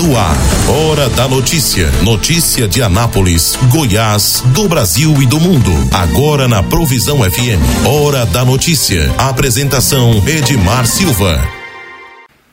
[0.00, 0.34] No ar,
[0.66, 1.90] Hora da Notícia.
[2.02, 5.70] Notícia de Anápolis, Goiás, do Brasil e do mundo.
[5.92, 7.60] Agora na Provisão FM.
[7.86, 9.12] Hora da Notícia.
[9.18, 11.38] Apresentação Edmar Silva.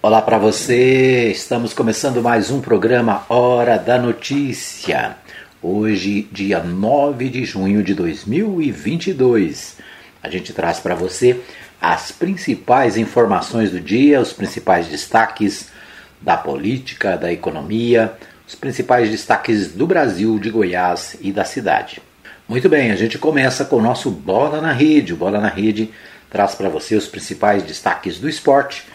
[0.01, 1.31] Olá para você.
[1.31, 5.15] Estamos começando mais um programa Hora da Notícia.
[5.61, 9.77] Hoje, dia 9 de junho de 2022.
[10.21, 11.39] A gente traz para você
[11.79, 15.76] as principais informações do dia, os principais destaques
[16.21, 18.13] da política, da economia,
[18.47, 22.01] os principais destaques do Brasil, de Goiás e da cidade.
[22.47, 25.13] Muito bem, a gente começa com o nosso Bola na Rede.
[25.13, 25.89] O Bola na Rede
[26.29, 28.85] traz para você os principais destaques do esporte,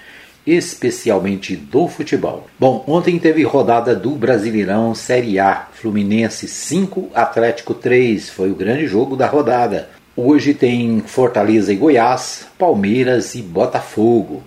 [0.47, 2.49] especialmente do futebol.
[2.59, 8.87] Bom, ontem teve rodada do Brasileirão Série A, Fluminense 5, Atlético 3, foi o grande
[8.87, 9.91] jogo da rodada.
[10.17, 14.43] Hoje tem Fortaleza e Goiás, Palmeiras e Botafogo.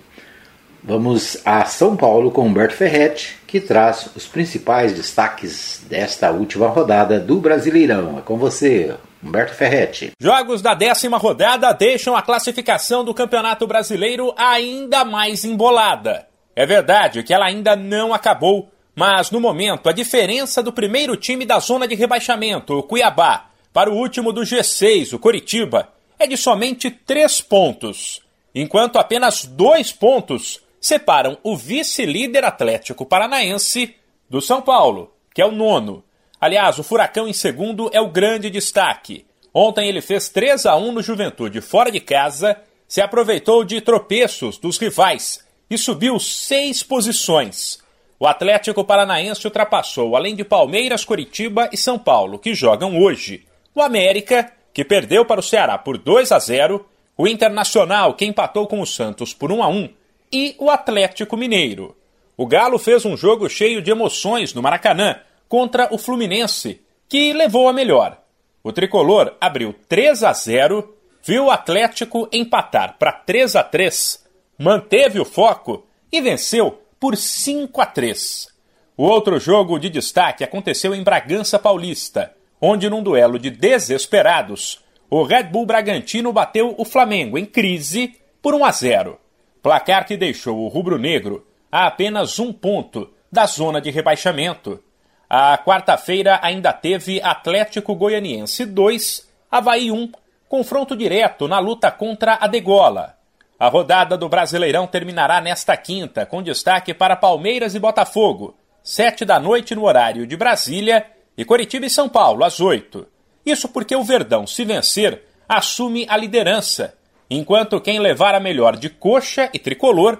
[0.86, 7.18] Vamos a São Paulo com Humberto Ferretti, que traz os principais destaques desta última rodada
[7.18, 8.16] do Brasileirão.
[8.16, 10.12] É com você, Humberto Ferretti.
[10.20, 16.28] Jogos da décima rodada deixam a classificação do Campeonato Brasileiro ainda mais embolada.
[16.54, 21.44] É verdade que ela ainda não acabou, mas no momento a diferença do primeiro time
[21.44, 26.36] da zona de rebaixamento, o Cuiabá, para o último do G6, o Coritiba, é de
[26.36, 28.20] somente três pontos,
[28.54, 33.96] enquanto apenas dois pontos separam o vice-líder Atlético Paranaense
[34.30, 36.04] do São Paulo, que é o nono.
[36.40, 39.26] Aliás, o Furacão em segundo é o grande destaque.
[39.52, 44.58] Ontem ele fez 3 a 1 no Juventude fora de casa, se aproveitou de tropeços
[44.58, 47.80] dos rivais e subiu seis posições.
[48.16, 53.82] O Atlético Paranaense ultrapassou, além de Palmeiras, Coritiba e São Paulo, que jogam hoje, o
[53.82, 56.86] América, que perdeu para o Ceará por 2 a 0,
[57.18, 59.88] o Internacional, que empatou com o Santos por 1 a 1,
[60.32, 61.96] e o Atlético Mineiro.
[62.36, 67.68] O Galo fez um jogo cheio de emoções no Maracanã contra o Fluminense, que levou
[67.68, 68.20] a melhor.
[68.62, 74.24] O tricolor abriu 3 a 0, viu o Atlético empatar para 3 a 3,
[74.58, 78.48] manteve o foco e venceu por 5 a 3.
[78.96, 85.22] O outro jogo de destaque aconteceu em Bragança Paulista onde num duelo de desesperados, o
[85.22, 89.20] Red Bull Bragantino bateu o Flamengo em crise por 1 a 0.
[89.66, 94.80] Placar que deixou o rubro-negro a apenas um ponto da zona de rebaixamento.
[95.28, 100.12] A quarta-feira ainda teve Atlético Goianiense 2, Havaí 1,
[100.48, 103.16] confronto direto na luta contra a Degola.
[103.58, 109.40] A rodada do Brasileirão terminará nesta quinta, com destaque para Palmeiras e Botafogo, sete da
[109.40, 111.04] noite no horário de Brasília
[111.36, 113.04] e Coritiba e São Paulo, às 8.
[113.44, 116.94] Isso porque o Verdão, se vencer, assume a liderança,
[117.30, 120.18] enquanto quem levar a melhor de coxa e tricolor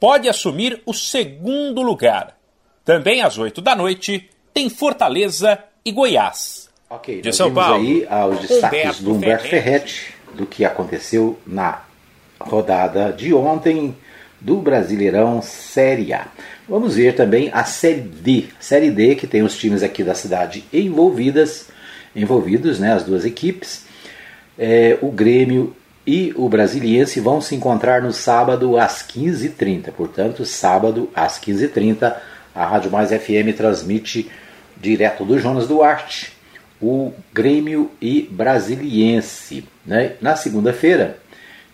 [0.00, 2.36] pode assumir o segundo lugar.
[2.84, 6.68] Também às 8 da noite tem Fortaleza e Goiás.
[6.90, 7.76] Ok, de São Paulo.
[7.76, 9.94] aí aos destaques Humberto do Humberto Ferretti.
[9.94, 11.82] Ferretti do que aconteceu na
[12.40, 13.94] rodada de ontem
[14.40, 16.28] do Brasileirão Série A.
[16.68, 18.46] Vamos ver também a Série D.
[18.60, 21.68] Série D que tem os times aqui da cidade envolvidas,
[22.14, 23.84] envolvidos, né, as duas equipes.
[24.58, 25.76] É, o Grêmio
[26.08, 29.92] e o Brasiliense vão se encontrar no sábado às 15h30.
[29.92, 32.16] Portanto, sábado às 15h30,
[32.54, 34.30] a Rádio Mais FM transmite
[34.74, 36.32] direto do Jonas Duarte
[36.80, 39.68] o Grêmio e Brasiliense.
[39.84, 40.14] Né?
[40.18, 41.18] Na segunda-feira,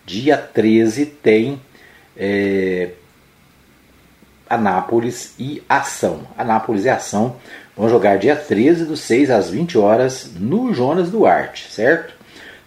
[0.05, 1.61] dia 13, tem
[2.17, 2.89] é,
[4.49, 6.27] Anápolis e Ação.
[6.37, 7.37] Anápolis e Ação
[7.77, 12.14] vão jogar dia 13 do 6 às 20 horas no Jonas Duarte, certo?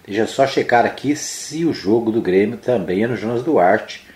[0.09, 4.07] Deixa eu só checar aqui se o jogo do Grêmio também é no Jonas Duarte,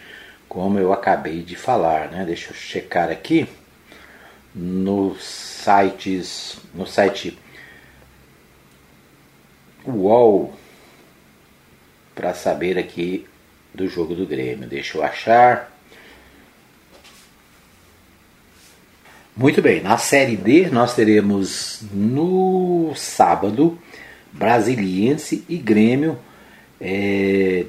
[0.48, 2.24] como eu acabei de falar, né?
[2.24, 3.46] Deixa eu checar aqui
[4.54, 7.38] nos sites, no site
[9.84, 10.54] UOL
[12.14, 13.26] para saber aqui
[13.74, 14.66] do jogo do Grêmio.
[14.66, 15.78] Deixa eu achar.
[19.36, 23.78] Muito bem, na Série D nós teremos no sábado
[24.32, 26.18] Brasiliense e Grêmio.
[26.80, 27.66] É,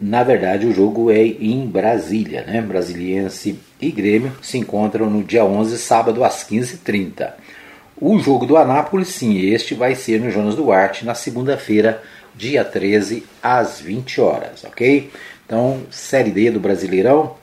[0.00, 2.60] na verdade, o jogo é em Brasília, né?
[2.60, 7.32] Brasiliense e Grêmio se encontram no dia 11, sábado, às 15h30.
[7.98, 12.02] O jogo do Anápolis, sim, este vai ser no Jonas Duarte na segunda-feira,
[12.34, 15.10] dia 13, às 20 horas, ok?
[15.46, 17.34] Então, Série D do Brasileirão,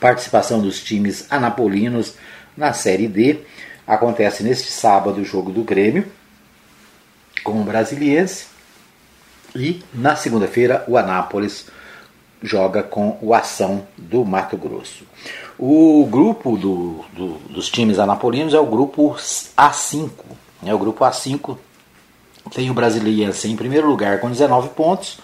[0.00, 2.14] participação dos times anapolinos
[2.56, 3.38] na Série D.
[3.86, 6.04] Acontece neste sábado o jogo do Grêmio
[7.38, 8.46] com o Brasiliense.
[9.54, 11.66] E na segunda-feira o Anápolis
[12.42, 15.04] joga com o Ação do Mato Grosso.
[15.58, 19.16] O grupo do, do, dos times anapolinos é o grupo
[19.56, 20.10] A5.
[20.62, 20.72] Né?
[20.72, 21.56] O grupo A5
[22.54, 25.18] tem o Brasiliense em primeiro lugar com 19 pontos.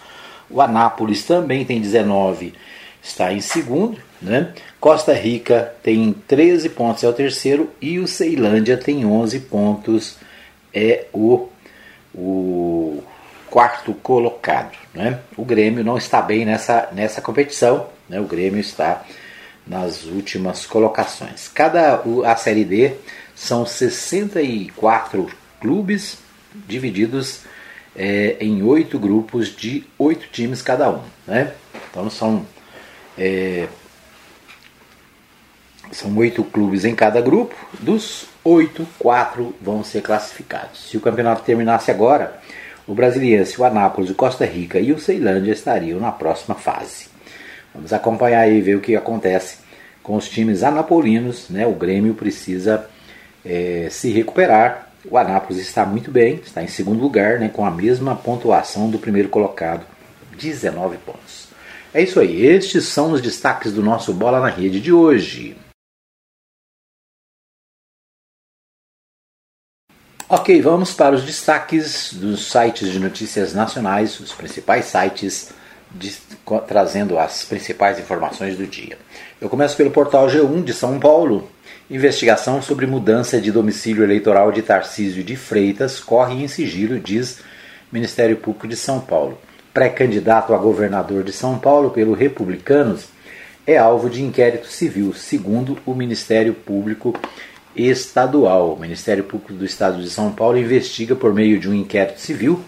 [0.50, 2.54] O Anápolis também tem 19,
[3.02, 3.98] está em segundo.
[4.20, 4.52] Né?
[4.80, 7.70] Costa Rica tem 13 pontos, é o terceiro.
[7.80, 10.16] E o Ceilândia tem 11 pontos,
[10.72, 11.48] é o,
[12.14, 13.02] o
[13.50, 14.76] quarto colocado.
[14.92, 15.20] Né?
[15.36, 17.88] O Grêmio não está bem nessa, nessa competição.
[18.08, 18.20] Né?
[18.20, 19.04] O Grêmio está
[19.66, 21.48] nas últimas colocações.
[21.48, 22.94] Cada a série D
[23.34, 25.30] são 64
[25.60, 26.18] clubes
[26.66, 27.40] divididos
[27.96, 31.52] é, em oito grupos de oito times cada um, né?
[31.90, 32.46] Então são
[33.16, 33.68] é,
[35.90, 37.54] são oito clubes em cada grupo.
[37.80, 40.90] Dos oito, quatro vão ser classificados.
[40.90, 42.38] Se o campeonato terminasse agora,
[42.86, 47.06] o Brasiliense, o Anápolis, o Costa Rica e o Ceilândia estariam na próxima fase.
[47.74, 49.58] Vamos acompanhar e ver o que acontece
[50.02, 51.48] com os times anapolinos.
[51.48, 51.66] Né?
[51.66, 52.86] O Grêmio precisa
[53.44, 54.90] é, se recuperar.
[55.10, 58.98] O Anápolis está muito bem, está em segundo lugar, né, com a mesma pontuação do
[58.98, 59.84] primeiro colocado,
[60.38, 61.48] 19 pontos.
[61.92, 65.56] É isso aí, estes são os destaques do nosso Bola na Rede de hoje.
[70.26, 75.50] Ok, vamos para os destaques dos sites de notícias nacionais, os principais sites
[75.90, 76.16] de,
[76.66, 78.96] trazendo as principais informações do dia.
[79.38, 81.50] Eu começo pelo portal G1 de São Paulo.
[81.90, 87.40] Investigação sobre mudança de domicílio eleitoral de Tarcísio de Freitas corre em sigilo, diz
[87.92, 89.38] Ministério Público de São Paulo.
[89.74, 93.08] Pré-candidato a governador de São Paulo pelo Republicanos
[93.66, 97.14] é alvo de inquérito civil, segundo o Ministério Público
[97.76, 98.74] Estadual.
[98.74, 102.64] O Ministério Público do Estado de São Paulo investiga por meio de um inquérito civil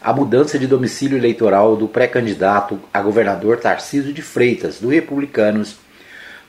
[0.00, 5.76] a mudança de domicílio eleitoral do pré-candidato a governador Tarcísio de Freitas, do Republicanos,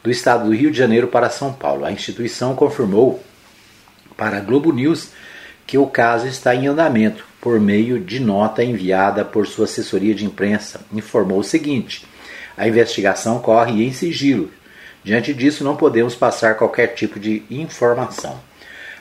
[0.03, 1.83] do estado do Rio de Janeiro para São Paulo.
[1.83, 3.23] A instituição confirmou
[4.15, 5.09] para a Globo News
[5.65, 10.23] que o caso está em andamento por meio de nota enviada por sua assessoria de
[10.23, 10.81] imprensa.
[10.93, 12.05] Informou o seguinte:
[12.55, 14.51] a investigação corre em sigilo.
[15.07, 18.37] Diante disso, não podemos passar qualquer tipo de informação.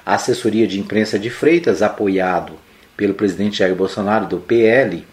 [0.05, 2.53] A assessoria de imprensa de Freitas, apoiado
[2.97, 5.05] pelo presidente Jair Bolsonaro do PL,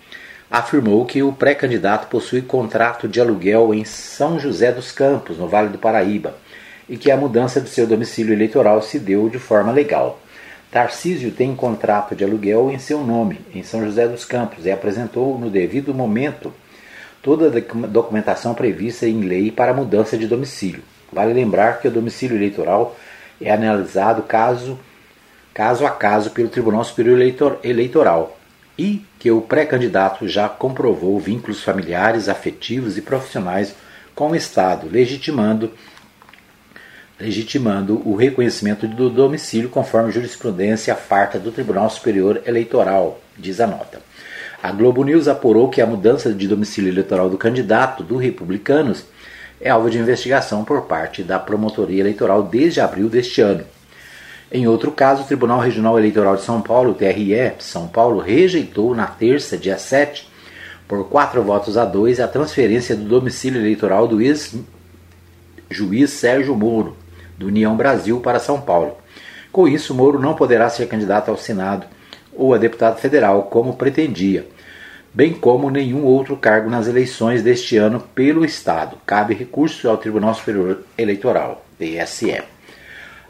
[0.51, 5.69] afirmou que o pré-candidato possui contrato de aluguel em São José dos Campos, no Vale
[5.69, 6.35] do Paraíba,
[6.87, 10.21] e que a mudança de seu domicílio eleitoral se deu de forma legal.
[10.69, 15.39] Tarcísio tem contrato de aluguel em seu nome, em São José dos Campos, e apresentou
[15.39, 16.53] no devido momento
[17.23, 20.83] toda a documentação prevista em lei para mudança de domicílio.
[21.11, 22.95] Vale lembrar que o domicílio eleitoral
[23.41, 24.77] é analisado caso
[25.53, 27.19] caso a caso pelo Tribunal Superior
[27.63, 28.37] Eleitoral
[28.77, 33.75] e que o pré-candidato já comprovou vínculos familiares, afetivos e profissionais
[34.15, 35.71] com o Estado, legitimando
[37.19, 44.01] legitimando o reconhecimento do domicílio conforme jurisprudência farta do Tribunal Superior Eleitoral, diz a nota.
[44.63, 49.03] A Globo News apurou que a mudança de domicílio eleitoral do candidato do Republicanos
[49.59, 53.65] é alvo de investigação por parte da Promotoria Eleitoral desde abril deste ano.
[54.49, 59.05] Em outro caso, o Tribunal Regional Eleitoral de São Paulo, TRE, São Paulo, rejeitou na
[59.05, 60.29] terça, dia 7,
[60.87, 66.95] por quatro votos a dois, a transferência do domicílio eleitoral do ex-juiz Sérgio Moro,
[67.37, 68.95] do União Brasil, para São Paulo.
[69.51, 71.85] Com isso, Moro não poderá ser candidato ao Senado
[72.33, 74.47] ou a deputado federal, como pretendia,
[75.13, 78.97] bem como nenhum outro cargo nas eleições deste ano pelo Estado.
[79.05, 82.41] Cabe recurso ao Tribunal Superior Eleitoral, TSE.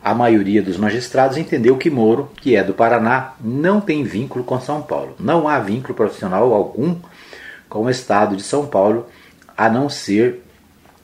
[0.01, 4.59] A maioria dos magistrados entendeu que Moro, que é do Paraná, não tem vínculo com
[4.59, 5.15] São Paulo.
[5.19, 6.95] Não há vínculo profissional algum
[7.69, 9.07] com o Estado de São Paulo,
[9.57, 10.41] a não ser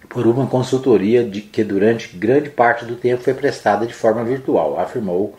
[0.08, 4.80] por uma consultoria de que durante grande parte do tempo foi prestada de forma virtual,
[4.80, 5.38] afirmou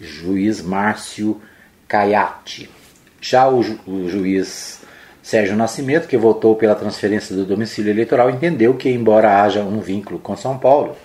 [0.00, 1.40] juiz Márcio
[1.86, 2.79] Caiati.
[3.20, 4.80] Já o, ju o juiz
[5.22, 10.18] Sérgio Nascimento, que votou pela transferência do domicílio eleitoral, entendeu que, embora haja um vínculo
[10.18, 10.96] com São Paulo,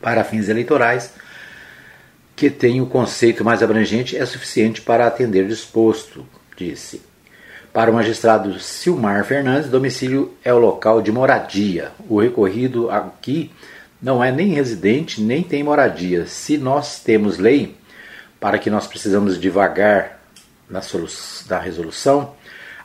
[0.00, 1.14] para fins eleitorais,
[2.36, 6.26] que tem o conceito mais abrangente, é suficiente para atender disposto,
[6.56, 7.00] disse.
[7.72, 11.90] Para o magistrado Silmar Fernandes, domicílio é o local de moradia.
[12.08, 13.50] O recorrido aqui
[14.00, 16.26] não é nem residente, nem tem moradia.
[16.26, 17.76] Se nós temos lei
[18.38, 20.20] para que nós precisamos devagar
[20.68, 20.80] na,
[21.48, 22.34] na resolução,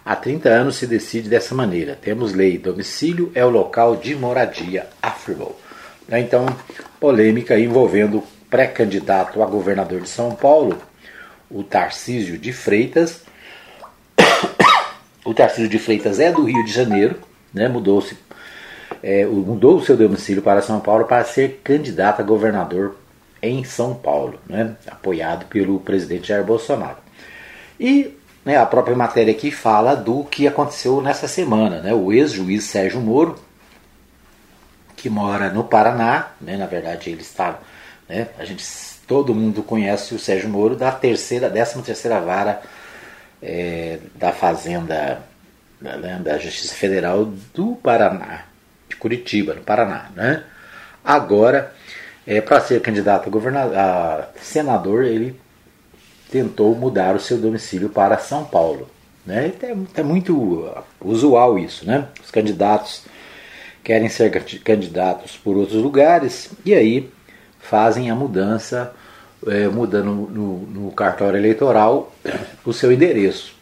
[0.05, 1.97] há 30 anos se decide dessa maneira.
[1.99, 5.59] Temos lei, domicílio é o local de moradia, afirmou.
[6.07, 6.19] Né?
[6.19, 6.45] Então,
[6.99, 10.77] polêmica envolvendo pré-candidato a governador de São Paulo,
[11.49, 13.23] o Tarcísio de Freitas.
[15.23, 17.15] o Tarcísio de Freitas é do Rio de Janeiro,
[17.53, 18.17] né, mudou-se
[19.01, 22.95] é, mudou o seu domicílio para São Paulo para ser candidato a governador
[23.41, 26.97] em São Paulo, né, apoiado pelo presidente Jair Bolsonaro.
[27.79, 31.81] E né, a própria matéria aqui fala do que aconteceu nessa semana.
[31.81, 33.39] Né, o ex-juiz Sérgio Moro,
[34.95, 37.59] que mora no Paraná, né, na verdade ele está,
[38.07, 38.65] né, a gente,
[39.07, 42.61] todo mundo conhece o Sérgio Moro da terceira, décima terceira vara
[43.41, 45.21] é, da Fazenda
[45.81, 48.45] né, da Justiça Federal do Paraná,
[48.89, 50.09] de Curitiba, no Paraná.
[50.15, 50.43] Né?
[51.03, 51.73] Agora,
[52.27, 55.39] é, para ser candidato a, governador, a senador, ele
[56.31, 58.89] tentou mudar o seu domicílio para São Paulo.
[59.25, 59.51] Né?
[59.95, 60.71] É, muito
[61.01, 61.85] usual isso.
[61.85, 62.07] Né?
[62.23, 63.03] Os candidatos
[63.83, 64.31] querem ser
[64.63, 67.09] candidatos por outros lugares e aí
[67.59, 68.93] fazem a mudança,
[69.47, 72.13] é, mudando no, no, cartório eleitoral
[72.65, 73.55] o seu endereço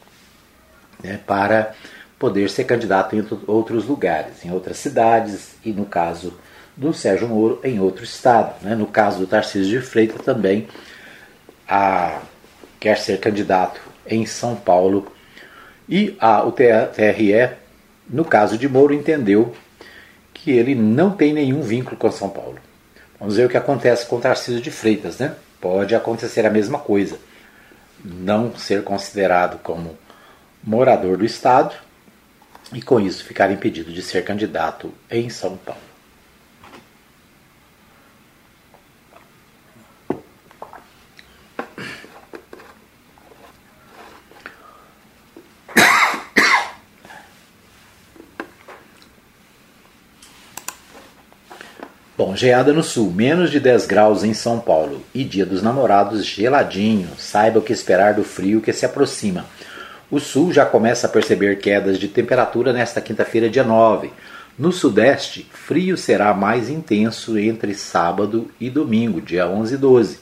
[1.03, 1.19] né?
[1.25, 1.73] para
[2.17, 6.33] poder ser candidato em outros lugares, em outras cidades e, no caso
[6.75, 8.55] do Sérgio Moro, em outro estado.
[8.61, 8.75] Né?
[8.75, 10.67] No caso do Tarcísio de Freitas, também
[11.67, 12.21] a,
[12.79, 15.11] quer ser candidato em São Paulo.
[15.87, 17.49] E a, o TRE,
[18.09, 19.55] no caso de Moro, entendeu
[20.33, 22.59] que ele não tem nenhum vínculo com São Paulo.
[23.19, 25.17] Vamos ver o que acontece com Tarcísio de Freitas.
[25.17, 25.33] Né?
[25.59, 27.17] Pode acontecer a mesma coisa.
[28.03, 29.97] Não ser considerado como
[30.63, 31.73] morador do Estado
[32.73, 35.81] e com isso ficar impedido de ser candidato em São Paulo.
[52.17, 56.25] Bom, geada no sul, menos de 10 graus em São Paulo e dia dos namorados
[56.25, 57.09] geladinho.
[57.15, 59.45] Saiba o que esperar do frio que se aproxima.
[60.09, 64.09] O sul já começa a perceber quedas de temperatura nesta quinta-feira, dia 9.
[64.57, 70.17] No sudeste, frio será mais intenso entre sábado e domingo, dia 11 e 12.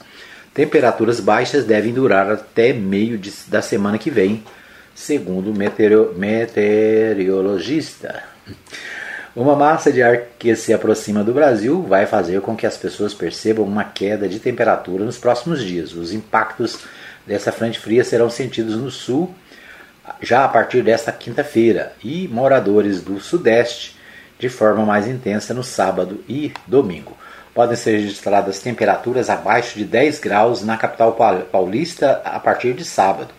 [0.52, 4.44] Temperaturas baixas devem durar até meio de, da semana que vem,
[4.94, 8.22] segundo o meteoro, meteorologista.
[9.36, 13.12] Uma massa de ar que se aproxima do Brasil vai fazer com que as pessoas
[13.12, 15.92] percebam uma queda de temperatura nos próximos dias.
[15.92, 16.78] Os impactos
[17.26, 19.34] dessa frente fria serão sentidos no sul
[20.22, 23.94] já a partir desta quinta-feira e moradores do Sudeste
[24.38, 27.14] de forma mais intensa no sábado e domingo.
[27.52, 31.14] Podem ser registradas temperaturas abaixo de 10 graus na capital
[31.52, 33.34] paulista a partir de sábado.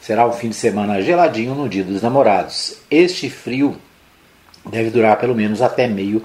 [0.00, 2.74] Será um fim de semana geladinho no Dia dos Namorados.
[2.90, 3.76] Este frio
[4.66, 6.24] deve durar pelo menos até meio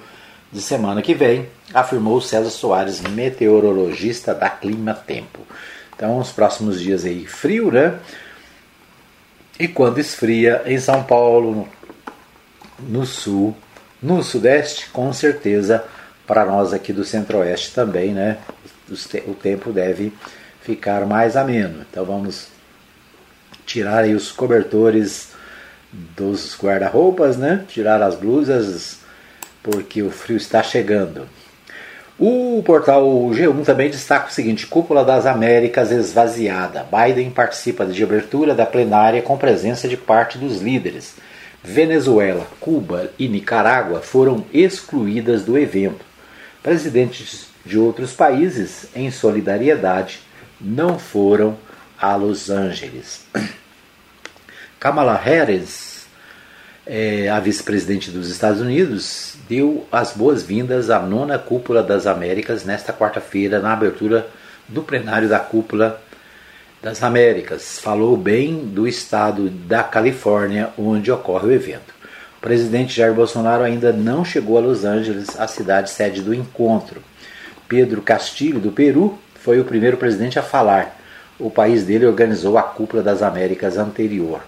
[0.52, 5.40] de semana que vem, afirmou César Soares, meteorologista da Clima Tempo.
[5.96, 7.98] Então, os próximos dias aí frio, né?
[9.60, 11.68] E quando esfria em São Paulo,
[12.80, 13.56] no sul,
[14.02, 15.84] no sudeste, com certeza
[16.28, 18.38] para nós aqui do centro-oeste também, né?
[19.28, 20.14] O tempo deve
[20.62, 21.86] ficar mais ameno.
[21.90, 22.48] Então vamos
[23.66, 25.33] tirar aí os cobertores
[25.94, 27.64] dos guarda-roupas, né?
[27.68, 29.00] Tirar as blusas,
[29.62, 31.28] porque o frio está chegando.
[32.18, 36.86] O portal G1 também destaca o seguinte: Cúpula das Américas esvaziada.
[36.92, 41.16] Biden participa de abertura da plenária com presença de parte dos líderes.
[41.64, 46.06] Venezuela, Cuba e Nicarágua foram excluídas do evento.
[46.62, 50.20] Presidentes de outros países, em solidariedade,
[50.60, 51.58] não foram
[52.00, 53.26] a Los Angeles.
[54.84, 56.08] Kamala Harris
[56.86, 62.92] é, a vice-presidente dos Estados Unidos, deu as boas-vindas à nona Cúpula das Américas nesta
[62.92, 64.28] quarta-feira, na abertura
[64.68, 66.02] do plenário da Cúpula
[66.82, 67.80] das Américas.
[67.80, 71.94] Falou bem do estado da Califórnia, onde ocorre o evento.
[72.38, 77.02] O presidente Jair Bolsonaro ainda não chegou a Los Angeles, a cidade sede do encontro.
[77.70, 81.00] Pedro Castilho, do Peru, foi o primeiro presidente a falar.
[81.40, 84.42] O país dele organizou a Cúpula das Américas anterior.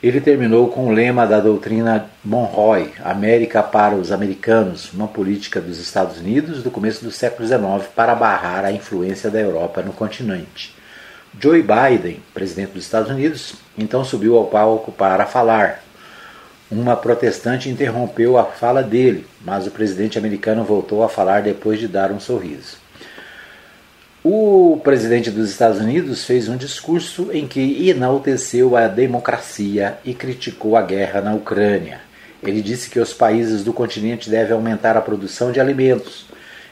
[0.00, 5.80] Ele terminou com o lema da doutrina Monroe, América para os Americanos, uma política dos
[5.80, 10.72] Estados Unidos do começo do século XIX para barrar a influência da Europa no continente.
[11.40, 15.82] Joe Biden, presidente dos Estados Unidos, então subiu ao palco para falar.
[16.70, 21.88] Uma protestante interrompeu a fala dele, mas o presidente americano voltou a falar depois de
[21.88, 22.76] dar um sorriso.
[24.30, 30.76] O presidente dos Estados Unidos fez um discurso em que enalteceu a democracia e criticou
[30.76, 32.02] a guerra na Ucrânia.
[32.42, 36.26] Ele disse que os países do continente devem aumentar a produção de alimentos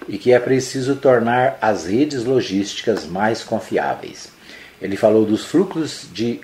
[0.06, 4.30] e que é preciso tornar as redes logísticas mais confiáveis.
[4.78, 6.40] Ele falou dos fluxos de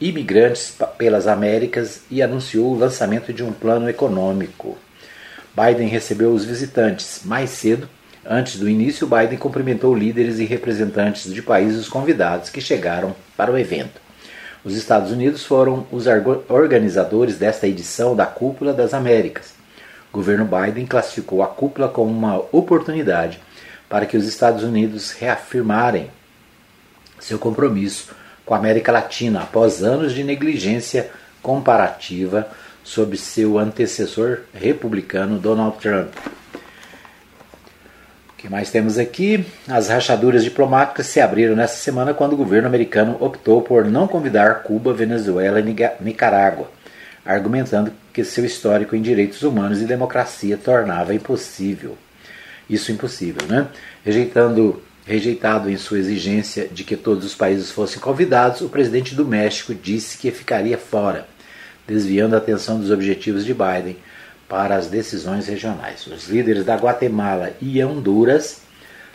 [0.00, 4.78] imigrantes pelas Américas e anunciou o lançamento de um plano econômico.
[5.54, 7.20] Biden recebeu os visitantes.
[7.22, 7.86] Mais cedo,
[8.24, 13.58] antes do início, Biden cumprimentou líderes e representantes de países convidados que chegaram para o
[13.58, 14.00] evento.
[14.64, 16.06] Os Estados Unidos foram os
[16.48, 19.54] organizadores desta edição da Cúpula das Américas.
[20.12, 23.40] O governo Biden classificou a cúpula como uma oportunidade
[23.88, 26.10] para que os Estados Unidos reafirmarem
[27.18, 28.14] seu compromisso
[28.44, 31.10] com a América Latina após anos de negligência
[31.42, 32.48] comparativa
[32.84, 36.12] sob seu antecessor republicano Donald Trump.
[38.42, 39.46] Que mais temos aqui?
[39.68, 44.64] As rachaduras diplomáticas se abriram nesta semana quando o governo americano optou por não convidar
[44.64, 46.68] Cuba, Venezuela e Nicarágua,
[47.24, 51.96] argumentando que seu histórico em direitos humanos e democracia tornava impossível.
[52.68, 53.68] Isso impossível, né?
[54.04, 59.24] Rejeitando Rejeitado em sua exigência de que todos os países fossem convidados, o presidente do
[59.24, 61.26] México disse que ficaria fora
[61.86, 63.96] desviando a atenção dos objetivos de Biden
[64.48, 66.06] para as decisões regionais.
[66.06, 68.62] Os líderes da Guatemala e Honduras,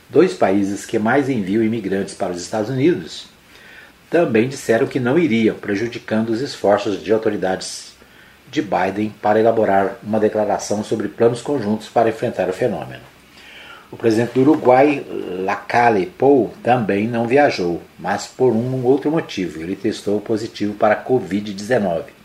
[0.10, 3.28] dois países que mais enviam imigrantes para os Estados Unidos,
[4.10, 7.94] também disseram que não iriam, prejudicando os esforços de autoridades
[8.50, 13.04] de Biden para elaborar uma declaração sobre planos conjuntos para enfrentar o fenômeno.
[13.90, 15.06] O presidente do Uruguai,
[15.46, 19.62] Lacalle Pou, também não viajou, mas por um outro motivo.
[19.62, 22.17] Ele testou positivo para a Covid-19.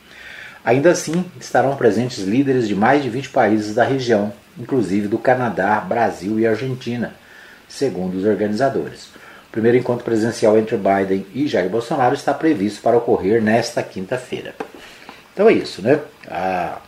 [0.65, 5.81] Ainda assim, estarão presentes líderes de mais de 20 países da região, inclusive do Canadá,
[5.81, 7.15] Brasil e Argentina,
[7.69, 9.07] segundo os organizadores.
[9.49, 14.55] O primeiro encontro presencial entre Biden e Jair Bolsonaro está previsto para ocorrer nesta quinta-feira.
[15.33, 16.01] Então é isso, né?
[16.29, 16.79] A,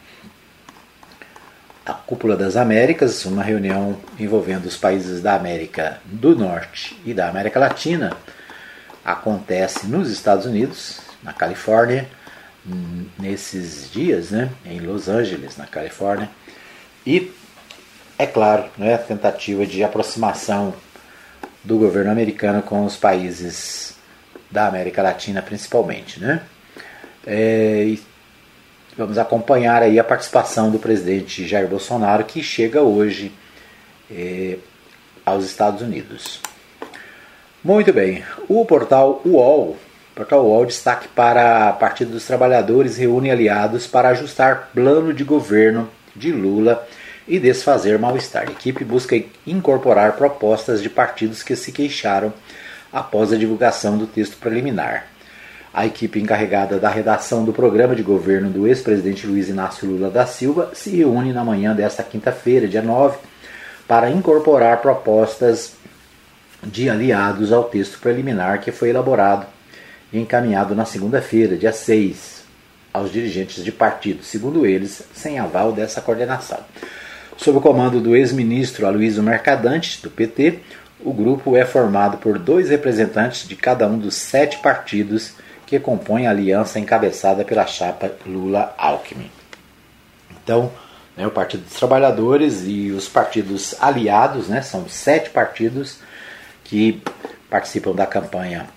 [1.84, 7.28] a Cúpula das Américas, uma reunião envolvendo os países da América do Norte e da
[7.28, 8.16] América Latina,
[9.04, 12.08] acontece nos Estados Unidos, na Califórnia
[13.18, 16.30] nesses dias, né, em Los Angeles, na Califórnia.
[17.06, 17.30] E,
[18.18, 20.74] é claro, né, a tentativa de aproximação
[21.62, 23.94] do governo americano com os países
[24.50, 26.20] da América Latina, principalmente.
[26.20, 26.42] Né?
[27.26, 27.96] É,
[28.96, 33.32] vamos acompanhar aí a participação do presidente Jair Bolsonaro, que chega hoje
[34.10, 34.58] é,
[35.24, 36.40] aos Estados Unidos.
[37.62, 39.78] Muito bem, o portal UOL
[40.14, 46.30] Portal UOL destaque para Partido dos Trabalhadores reúne aliados para ajustar plano de governo de
[46.30, 46.86] Lula
[47.26, 48.42] e desfazer mal-estar.
[48.42, 52.32] A equipe busca incorporar propostas de partidos que se queixaram
[52.92, 55.08] após a divulgação do texto preliminar.
[55.72, 60.24] A equipe encarregada da redação do programa de governo do ex-presidente Luiz Inácio Lula da
[60.26, 63.18] Silva se reúne na manhã desta quinta-feira, dia 9,
[63.88, 65.72] para incorporar propostas
[66.62, 69.53] de aliados ao texto preliminar que foi elaborado
[70.14, 72.44] e encaminhado na segunda-feira, dia 6,
[72.92, 76.60] aos dirigentes de partido, segundo eles, sem aval dessa coordenação.
[77.36, 80.60] Sob o comando do ex-ministro Aloysio Mercadante, do PT,
[81.04, 85.32] o grupo é formado por dois representantes de cada um dos sete partidos
[85.66, 89.32] que compõem a aliança encabeçada pela chapa Lula-Alckmin.
[90.30, 90.70] Então,
[91.16, 95.98] né, o Partido dos Trabalhadores e os partidos aliados, né, são sete partidos
[96.62, 97.02] que
[97.50, 98.68] participam da campanha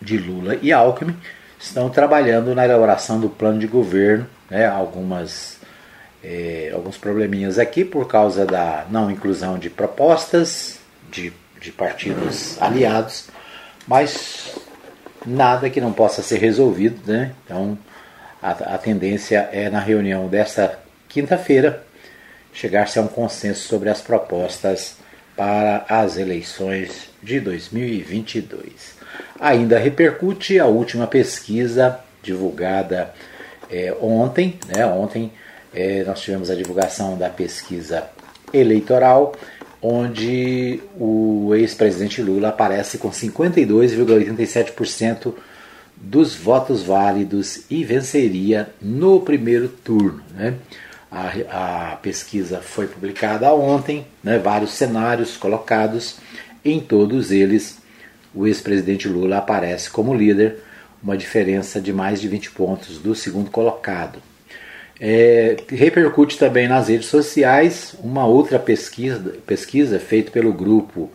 [0.00, 1.16] de Lula e Alckmin
[1.58, 5.58] estão trabalhando na elaboração do plano de governo, né, algumas,
[6.24, 10.78] é, alguns probleminhas aqui por causa da não inclusão de propostas
[11.10, 13.28] de, de partidos aliados,
[13.86, 14.58] mas
[15.26, 17.00] nada que não possa ser resolvido.
[17.06, 17.32] Né?
[17.44, 17.78] Então
[18.42, 21.84] a, a tendência é na reunião desta quinta-feira
[22.52, 24.96] chegar-se a um consenso sobre as propostas
[25.36, 28.99] para as eleições de 2022.
[29.40, 33.14] Ainda repercute a última pesquisa divulgada
[33.70, 34.58] é, ontem.
[34.68, 34.84] Né?
[34.84, 35.32] Ontem
[35.72, 38.04] é, nós tivemos a divulgação da pesquisa
[38.52, 39.34] eleitoral,
[39.80, 45.32] onde o ex-presidente Lula aparece com 52,87%
[45.96, 50.24] dos votos válidos e venceria no primeiro turno.
[50.34, 50.54] Né?
[51.10, 54.38] A, a, pesquisa foi publicada ontem, né?
[54.38, 56.18] vários cenários colocados,
[56.62, 57.79] em todos eles
[58.34, 60.58] o ex-presidente Lula aparece como líder,
[61.02, 64.20] uma diferença de mais de 20 pontos do segundo colocado.
[65.02, 71.10] É, repercute também nas redes sociais uma outra pesquisa, pesquisa feita pelo grupo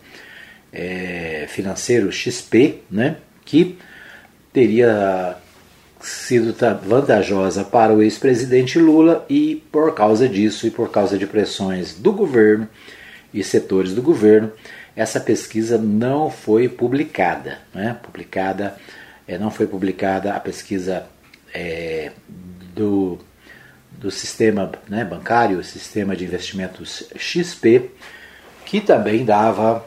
[0.72, 3.78] é, financeiro XP, né, que
[4.52, 5.36] teria
[6.00, 11.94] sido vantajosa para o ex-presidente Lula e por causa disso e por causa de pressões
[11.94, 12.68] do governo
[13.32, 14.52] e setores do governo,
[14.96, 17.96] essa pesquisa não foi publicada, né?
[18.02, 18.76] publicada
[19.28, 21.06] é, não foi publicada a pesquisa
[21.52, 22.12] é,
[22.74, 23.18] do,
[23.92, 27.90] do sistema né, bancário, sistema de investimentos XP,
[28.64, 29.84] que também dava,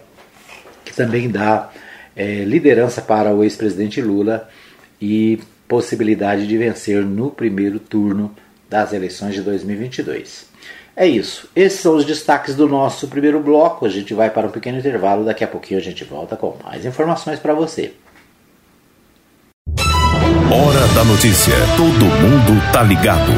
[0.86, 1.72] que também dá
[2.16, 4.50] é, liderança para o ex-presidente Lula
[5.02, 8.36] e possibilidade de vencer no primeiro turno
[8.70, 10.49] das eleições de 2022.
[11.00, 11.48] É isso.
[11.56, 13.86] Esses são os destaques do nosso primeiro bloco.
[13.86, 15.24] A gente vai para um pequeno intervalo.
[15.24, 17.94] Daqui a pouquinho a gente volta com mais informações para você.
[19.80, 21.54] Hora da notícia.
[21.78, 23.32] Todo mundo tá ligado.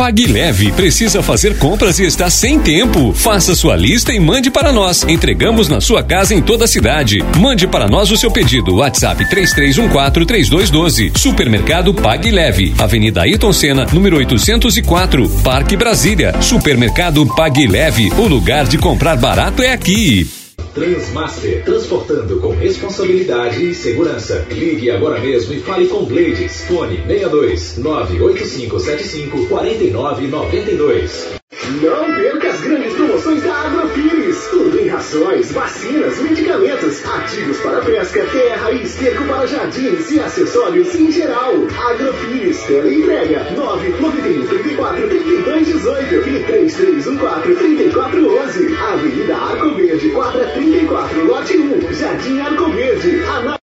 [0.00, 3.12] Pague Leve precisa fazer compras e está sem tempo.
[3.12, 5.04] Faça sua lista e mande para nós.
[5.06, 7.22] Entregamos na sua casa em toda a cidade.
[7.38, 8.76] Mande para nós o seu pedido.
[8.76, 11.18] WhatsApp 33143212.
[11.18, 12.72] Supermercado Pague Leve.
[12.78, 16.32] Avenida Ayrton Senna, número 804, Parque Brasília.
[16.40, 18.10] Supermercado Pague Leve.
[18.16, 20.39] O lugar de comprar barato é aqui.
[20.74, 24.46] Transmaster, transportando com responsabilidade e segurança.
[24.50, 26.62] Ligue agora mesmo e fale com Blades.
[26.62, 31.40] Fone 62 98575 4992.
[31.82, 34.48] Não perca as grandes promoções da Agrofires.
[34.50, 40.94] Tudo em rações, vacinas, medicamentos, ativos para pesca, terra e esterco para jardins e acessórios
[40.94, 41.54] em geral.
[41.90, 48.76] Agrofires, entrega 991 34 32 18 e 3314 3411.
[48.76, 53.22] Avenida Arco Verde, quadra 34, lote 1, Jardim Arco Verde.
[53.22, 53.58] Ana...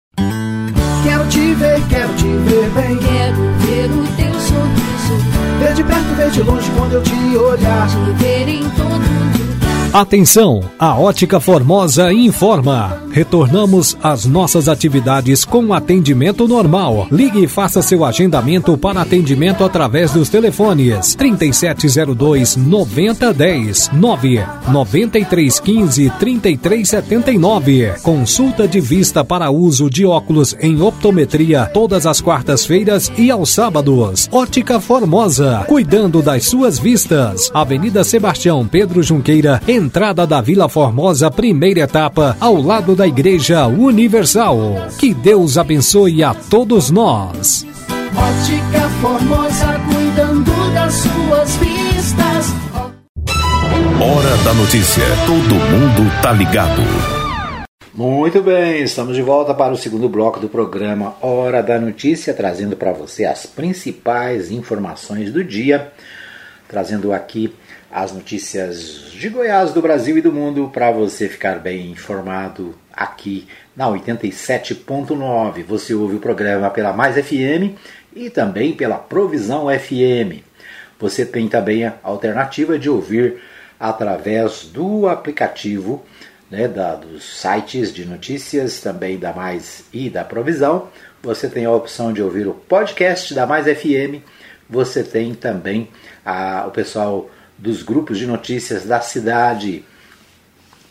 [1.04, 2.98] Quero te ver, quero te ver bem.
[2.98, 4.87] Quero ver o teu sorriso.
[5.60, 7.88] Ver de perto, ver de longe quando eu te olhar.
[7.88, 9.27] Te ver em todo.
[9.94, 13.02] Atenção, a Ótica Formosa informa.
[13.10, 17.08] Retornamos às nossas atividades com atendimento normal.
[17.10, 27.94] Ligue e faça seu agendamento para atendimento através dos telefones 3702 9010 9 9315 3379.
[28.04, 34.28] Consulta de vista para uso de óculos em optometria todas as quartas-feiras e aos sábados.
[34.32, 37.50] Ótica Formosa, cuidando das suas vistas.
[37.54, 44.58] Avenida Sebastião Pedro Junqueira, entrada da Vila Formosa, primeira etapa, ao lado da Igreja Universal.
[44.98, 47.66] Que Deus abençoe a todos nós.
[48.16, 52.48] Ótica Formosa, cuidando das suas vistas.
[54.02, 55.04] Hora da notícia.
[55.26, 56.82] Todo mundo tá ligado.
[57.94, 62.76] Muito bem, estamos de volta para o segundo bloco do programa Hora da Notícia, trazendo
[62.76, 65.92] para você as principais informações do dia,
[66.68, 67.54] trazendo aqui
[67.92, 73.48] as notícias de Goiás, do Brasil e do mundo para você ficar bem informado aqui
[73.76, 75.64] na 87.9.
[75.64, 77.78] Você ouve o programa pela Mais FM
[78.16, 80.44] e também pela Provisão FM.
[81.00, 83.42] Você tem também a alternativa de ouvir
[83.80, 86.04] através do aplicativo
[86.50, 90.90] né, da, dos sites de notícias, também da Mais e da Provisão.
[91.22, 94.24] Você tem a opção de ouvir o podcast da Mais FM.
[94.70, 95.90] Você tem também
[96.26, 99.84] a, o pessoal dos grupos de notícias da cidade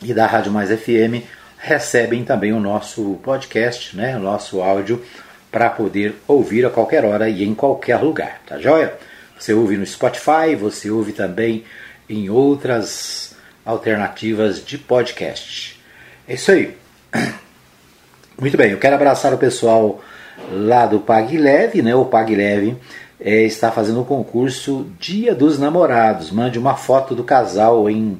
[0.02, 1.24] e da Rádio Mais FM
[1.58, 5.02] recebem também o nosso podcast, né, o nosso áudio,
[5.50, 8.94] para poder ouvir a qualquer hora e em qualquer lugar, tá joia?
[9.38, 11.64] Você ouve no Spotify, você ouve também
[12.08, 15.80] em outras alternativas de podcast.
[16.28, 16.76] É isso aí.
[18.38, 20.02] Muito bem, eu quero abraçar o pessoal
[20.52, 21.94] lá do Pag Leve, né?
[21.94, 22.76] O Pag Leve
[23.20, 26.30] é, está fazendo o concurso Dia dos Namorados.
[26.30, 28.18] Mande uma foto do casal em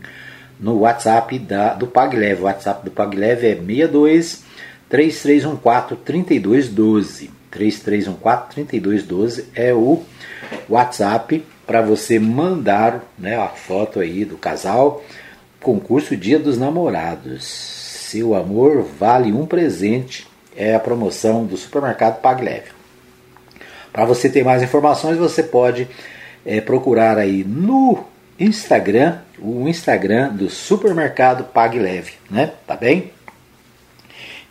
[0.59, 2.43] no WhatsApp da, do PagLeve.
[2.43, 4.45] O WhatsApp do PagLeve é 62
[4.89, 7.31] 3314 3212.
[7.51, 10.03] 3314 3212 é o
[10.69, 15.05] WhatsApp para você mandar né, a foto aí do casal.
[15.61, 17.45] Concurso Dia dos Namorados.
[17.45, 20.27] Seu amor vale um presente.
[20.57, 22.77] É a promoção do supermercado PagLeve.
[23.97, 25.89] Para você ter mais informações, você pode
[26.45, 28.05] é, procurar aí no
[28.39, 32.53] Instagram, o Instagram do supermercado Pague Leve, né?
[32.67, 33.11] Tá bem?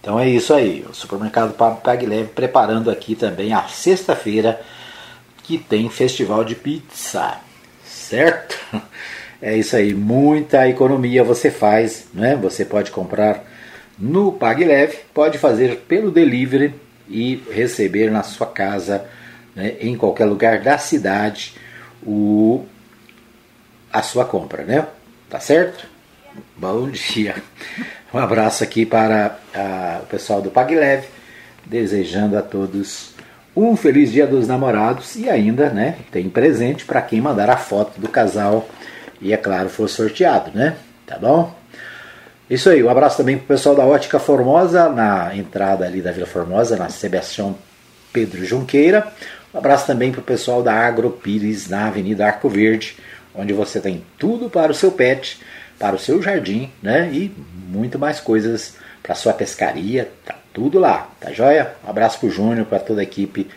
[0.02, 4.60] Então é isso aí, o supermercado Pague Leve preparando aqui também a sexta-feira
[5.44, 7.38] que tem festival de pizza,
[7.86, 8.58] certo?
[9.42, 12.36] É isso aí, muita economia você faz, né?
[12.38, 13.44] Você pode comprar
[14.00, 16.74] no Pague Leve, pode fazer pelo delivery
[17.08, 19.06] e receber na sua casa
[19.56, 21.56] né, em qualquer lugar da cidade
[22.06, 22.66] o,
[23.92, 24.86] a sua compra, né?
[25.30, 25.88] Tá certo?
[26.56, 27.36] Bom dia.
[28.14, 31.08] Um abraço aqui para a, o pessoal do PagLeve,
[31.66, 33.16] desejando a todos
[33.56, 38.00] um feliz dia dos namorados e ainda, né, tem presente para quem mandar a foto
[38.00, 38.68] do casal
[39.22, 40.76] e é claro for sorteado, né?
[41.08, 41.56] Tá bom?
[42.50, 46.28] Isso aí, um abraço também pro pessoal da Ótica Formosa, na entrada ali da Vila
[46.28, 47.56] Formosa, na Sebastião
[48.14, 49.12] Pedro Junqueira.
[49.56, 52.98] Um abraço também pro pessoal da Agropires, na Avenida Arco Verde,
[53.34, 55.40] onde você tem tudo para o seu pet,
[55.80, 57.10] para o seu jardim, né?
[57.14, 57.34] E
[57.70, 61.74] muito mais coisas para sua pescaria, tá tudo lá, tá joia?
[61.86, 63.48] Um abraço pro Júnior, para toda a equipe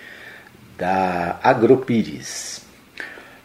[0.78, 2.60] da Agropires.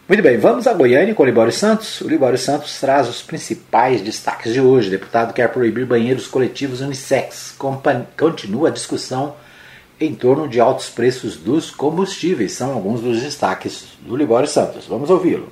[0.08, 2.02] Muito bem, vamos a Goiânia com o Libório Santos.
[2.02, 4.86] O Libório Santos traz os principais destaques de hoje.
[4.86, 7.52] O deputado quer proibir banheiros coletivos unissex.
[8.16, 9.34] Continua a discussão
[10.00, 12.52] em torno de altos preços dos combustíveis.
[12.52, 14.86] São alguns dos destaques do Libório Santos.
[14.86, 15.48] Vamos ouvi-lo.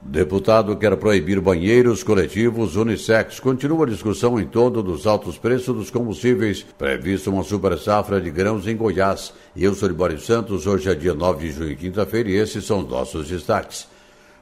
[0.00, 3.40] Deputado quer proibir banheiros coletivos unissex.
[3.40, 6.64] Continua a discussão em torno dos altos preços dos combustíveis.
[6.78, 9.32] Previsto uma super safra de grãos em Goiás.
[9.56, 10.66] Eu sou Libório Santos.
[10.66, 13.88] Hoje é dia 9 de junho, quinta-feira, e esses são os nossos destaques.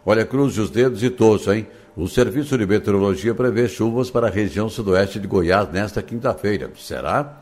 [0.04, 1.66] Olha, cruze os dedos e torça, hein?
[1.96, 6.70] O Serviço de Meteorologia prevê chuvas para a região sudoeste de Goiás nesta quinta-feira.
[6.76, 7.40] Será?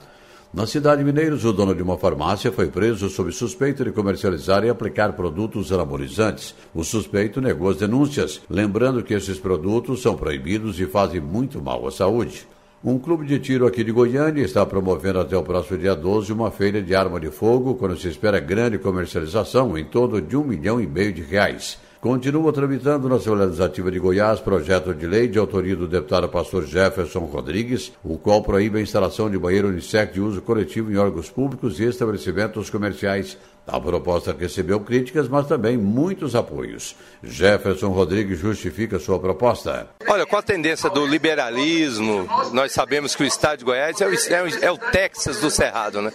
[0.55, 4.65] Na cidade de Mineiros, o dono de uma farmácia foi preso sob suspeita de comercializar
[4.65, 6.55] e aplicar produtos anabolizantes.
[6.73, 11.85] O suspeito negou as denúncias, lembrando que esses produtos são proibidos e fazem muito mal
[11.89, 12.47] à saúde.
[12.85, 16.53] Um clube de tiro aqui de Goiânia está promovendo até o próximo dia 12 uma
[16.53, 20.81] feira de arma de fogo, quando se espera grande comercialização, em torno de um milhão
[20.81, 21.81] e meio de reais.
[22.05, 26.67] Continua tramitando na Assembleia Legislativa de Goiás projeto de lei de autoria do deputado pastor
[26.67, 31.31] Jefferson Rodrigues, o qual proíbe a instalação de banheiro unissex de uso coletivo em órgãos
[31.31, 36.95] públicos e estabelecimentos comerciais a proposta recebeu críticas, mas também muitos apoios.
[37.23, 39.89] Jefferson Rodrigues justifica sua proposta.
[40.07, 44.13] Olha, com a tendência do liberalismo, nós sabemos que o estado de Goiás é o,
[44.13, 46.13] é é o Texas do Cerrado, né?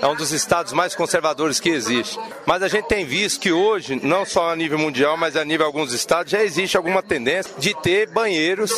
[0.00, 2.18] É um dos estados mais conservadores que existe.
[2.46, 5.70] Mas a gente tem visto que hoje, não só a nível mundial, mas a nível
[5.70, 8.72] de alguns estados, já existe alguma tendência de ter banheiros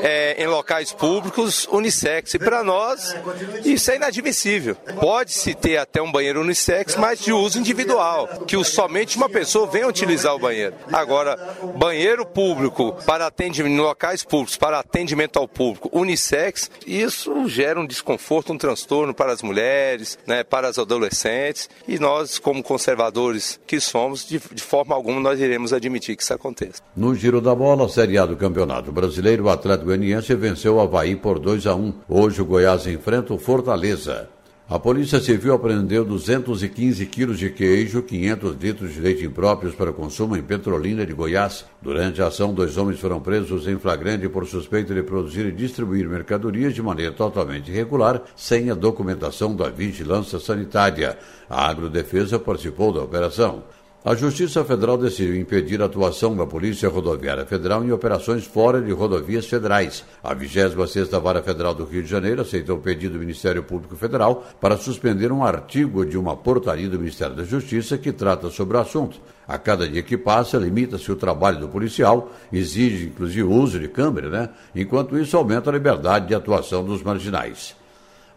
[0.00, 2.34] é, em locais públicos unissex.
[2.34, 3.16] E para nós,
[3.64, 4.76] isso é inadmissível.
[5.00, 9.88] Pode-se ter até um banheiro unissex, mas de uso individual, que somente uma pessoa venha
[9.88, 10.74] utilizar o banheiro.
[10.92, 11.38] Agora,
[11.76, 18.52] banheiro público para atendimento locais públicos para atendimento ao público unissex, isso gera um desconforto,
[18.52, 24.26] um transtorno para as mulheres, né, para as adolescentes, e nós, como conservadores que somos,
[24.26, 26.82] de, de forma alguma nós iremos admitir que isso aconteça.
[26.94, 31.16] No giro da bola, Série A do Campeonato Brasileiro, o Atlético Goianiense venceu o Havaí
[31.16, 31.94] por 2 a 1.
[32.08, 34.28] Hoje o Goiás enfrenta o Fortaleza.
[34.66, 40.38] A Polícia Civil apreendeu 215 quilos de queijo, 500 litros de leite impróprios para consumo
[40.38, 41.66] em Petrolina de Goiás.
[41.82, 46.08] Durante a ação, dois homens foram presos em flagrante por suspeita de produzir e distribuir
[46.08, 51.18] mercadorias de maneira totalmente irregular, sem a documentação da vigilância sanitária.
[51.46, 53.64] A Agrodefesa participou da operação.
[54.06, 58.92] A Justiça Federal decidiu impedir a atuação da Polícia Rodoviária Federal em operações fora de
[58.92, 60.04] rodovias federais.
[60.22, 64.46] A 26ª Vara Federal do Rio de Janeiro aceitou o pedido do Ministério Público Federal
[64.60, 68.80] para suspender um artigo de uma portaria do Ministério da Justiça que trata sobre o
[68.80, 69.18] assunto.
[69.48, 73.88] A cada dia que passa, limita-se o trabalho do policial, exige inclusive o uso de
[73.88, 74.50] câmera, né?
[74.76, 77.74] Enquanto isso, aumenta a liberdade de atuação dos marginais.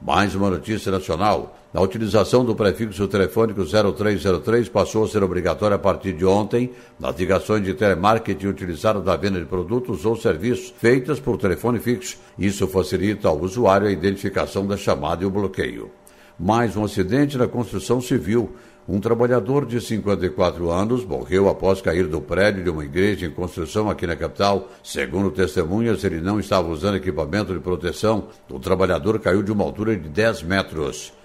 [0.02, 1.58] Mais uma notícia nacional.
[1.78, 7.16] A utilização do prefixo telefônico 0303 passou a ser obrigatória a partir de ontem nas
[7.16, 12.18] ligações de telemarketing utilizadas na venda de produtos ou serviços feitas por telefone fixo.
[12.36, 15.92] Isso facilita ao usuário a identificação da chamada e o bloqueio.
[16.40, 18.56] Mais um acidente na construção civil.
[18.90, 23.88] Um trabalhador de 54 anos morreu após cair do prédio de uma igreja em construção
[23.88, 24.68] aqui na capital.
[24.82, 28.30] Segundo testemunhas, ele não estava usando equipamento de proteção.
[28.50, 31.16] O trabalhador caiu de uma altura de 10 metros.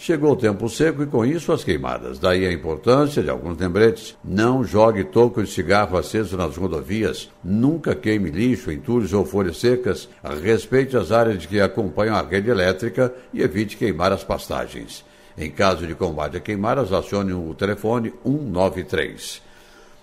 [0.00, 2.20] Chegou o tempo seco e com isso as queimadas.
[2.20, 4.16] Daí a importância de alguns lembretes.
[4.22, 7.28] Não jogue toco de cigarro aceso nas rodovias.
[7.42, 10.08] Nunca queime lixo, entulhos ou folhas secas.
[10.40, 15.04] Respeite as áreas que acompanham a rede elétrica e evite queimar as pastagens.
[15.36, 19.42] Em caso de combate a queimadas, acione o telefone 193.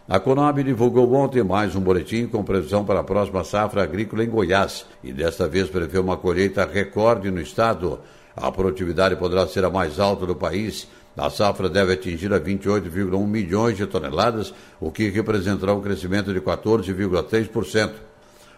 [0.10, 4.30] A Conab divulgou ontem mais um boletim com previsão para a próxima safra agrícola em
[4.30, 8.02] Goiás e desta vez prevê uma colheita recorde no estado.
[8.36, 10.88] A produtividade poderá ser a mais alta do país.
[11.18, 16.42] A safra deve atingir a 28,1 milhões de toneladas, o que representará um crescimento de
[16.42, 17.94] 14,3%.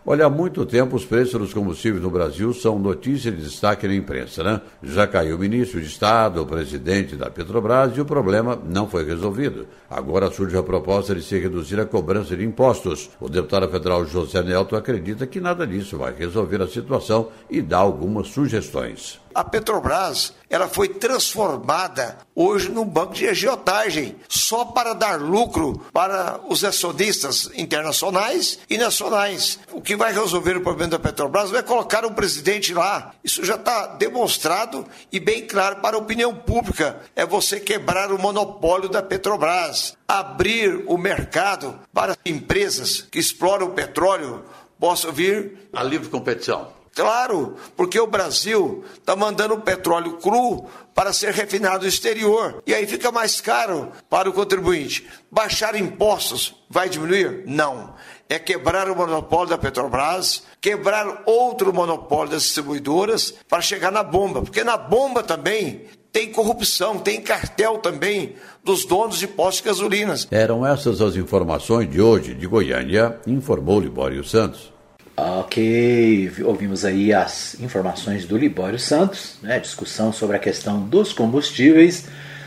[0.09, 3.93] Olha, há muito tempo os preços dos combustíveis no Brasil são notícia de destaque na
[3.93, 4.61] imprensa, né?
[4.81, 9.03] Já caiu o ministro de Estado, o presidente da Petrobras e o problema não foi
[9.03, 9.67] resolvido.
[9.89, 13.09] Agora surge a proposta de se reduzir a cobrança de impostos.
[13.19, 17.79] O deputado federal José Nelto acredita que nada disso vai resolver a situação e dá
[17.79, 19.19] algumas sugestões.
[19.37, 26.39] A Petrobras ela foi transformada hoje num banco de agiotagem, só para dar lucro para
[26.49, 29.59] os acionistas internacionais e nacionais.
[29.71, 33.11] O que vai resolver o problema da Petrobras vai colocar um presidente lá.
[33.23, 36.99] Isso já está demonstrado e bem claro para a opinião pública.
[37.15, 43.73] É você quebrar o monopólio da Petrobras, abrir o mercado para empresas que exploram o
[43.73, 44.43] petróleo
[44.79, 45.69] possam vir.
[45.71, 46.76] A livre competição.
[46.97, 52.63] Claro, porque o Brasil está mandando petróleo cru para ser refinado no exterior.
[52.65, 55.05] E aí fica mais caro para o contribuinte.
[55.29, 57.43] Baixar impostos vai diminuir?
[57.45, 57.93] Não.
[58.27, 64.41] É quebrar o monopólio da Petrobras, quebrar outro monopólio das distribuidoras para chegar na bomba.
[64.41, 68.33] Porque na bomba também tem corrupção, tem cartel também
[68.63, 70.27] dos donos de postos de gasolinas.
[70.31, 74.75] Eram essas as informações de hoje de Goiânia, informou Libório Santos.
[75.19, 82.05] Ok, ouvimos aí as informações do Libório Santos, né, discussão sobre a questão dos combustíveis.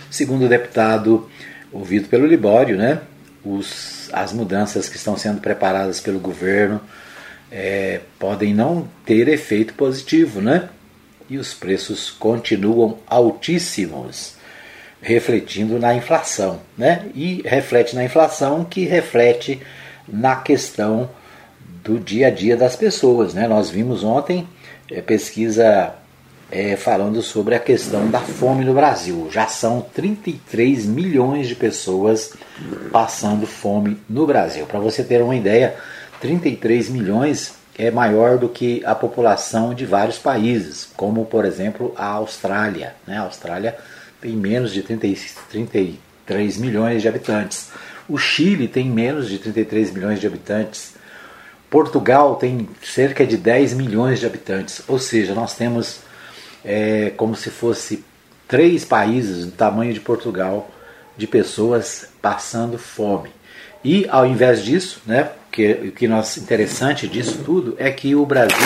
[0.08, 1.28] Segundo o deputado
[1.72, 3.00] ouvido pelo Libório, né,
[3.44, 6.80] os, as mudanças que estão sendo preparadas pelo governo
[7.50, 10.68] é, podem não ter efeito positivo, né?
[11.28, 14.34] E os preços continuam altíssimos,
[15.02, 17.06] refletindo na inflação, né?
[17.16, 19.60] E reflete na inflação que reflete
[20.06, 21.10] na questão
[21.82, 23.34] do dia a dia das pessoas.
[23.34, 23.46] Né?
[23.48, 24.46] Nós vimos ontem
[24.90, 25.94] é, pesquisa
[26.50, 29.28] é, falando sobre a questão da fome no Brasil.
[29.30, 32.32] Já são 33 milhões de pessoas
[32.90, 34.66] passando fome no Brasil.
[34.66, 35.76] Para você ter uma ideia,
[36.20, 42.06] 33 milhões é maior do que a população de vários países, como por exemplo a
[42.06, 42.94] Austrália.
[43.06, 43.16] Né?
[43.16, 43.76] A Austrália
[44.20, 45.06] tem menos de 30,
[45.50, 47.70] 33 milhões de habitantes.
[48.08, 50.94] O Chile tem menos de 33 milhões de habitantes.
[51.70, 56.00] Portugal tem cerca de 10 milhões de habitantes, ou seja, nós temos
[56.64, 58.04] é, como se fosse
[58.48, 60.68] três países do tamanho de Portugal
[61.16, 63.30] de pessoas passando fome.
[63.84, 68.26] E ao invés disso, né, que, o que nós interessante disso tudo é que o
[68.26, 68.56] Brasil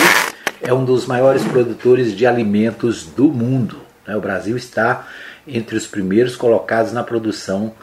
[0.61, 3.81] é um dos maiores produtores de alimentos do mundo.
[4.07, 4.15] Né?
[4.15, 5.07] O Brasil está
[5.47, 7.73] entre os primeiros colocados na produção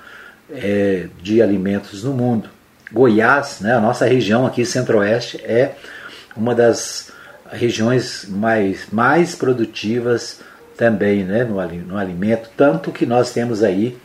[0.50, 2.50] é, de alimentos no mundo.
[2.92, 5.74] Goiás, né, a nossa região aqui centro-oeste, é
[6.37, 7.11] uma das
[7.50, 10.40] regiões mais, mais produtivas
[10.76, 13.96] também né, no, no alimento, tanto que nós temos aí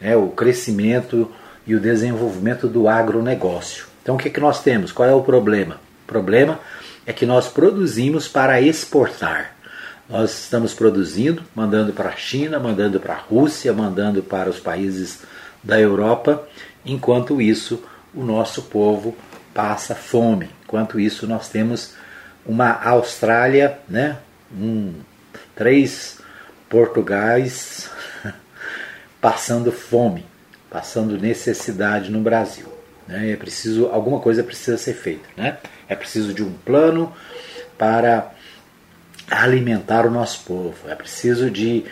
[0.00, 1.30] né, o crescimento
[1.66, 3.86] e o desenvolvimento do agronegócio.
[4.02, 4.92] Então o que, que nós temos?
[4.92, 5.80] Qual é o problema?
[6.04, 6.60] O problema
[7.04, 9.56] é que nós produzimos para exportar.
[10.08, 15.22] Nós estamos produzindo, mandando para a China, mandando para a Rússia, mandando para os países
[15.62, 16.46] da Europa,
[16.84, 17.82] enquanto isso
[18.16, 19.14] o nosso povo
[19.52, 20.50] passa fome.
[20.64, 21.94] Enquanto isso, nós temos
[22.44, 24.16] uma Austrália, né?
[24.52, 24.94] Um,
[25.54, 26.18] três
[26.68, 27.90] Portugais
[29.20, 30.24] passando fome,
[30.70, 32.66] passando necessidade no Brasil.
[33.06, 33.32] Né?
[33.32, 35.58] É preciso alguma coisa precisa ser feita, né?
[35.88, 37.12] É preciso de um plano
[37.78, 38.32] para
[39.30, 40.88] alimentar o nosso povo.
[40.88, 41.84] É preciso de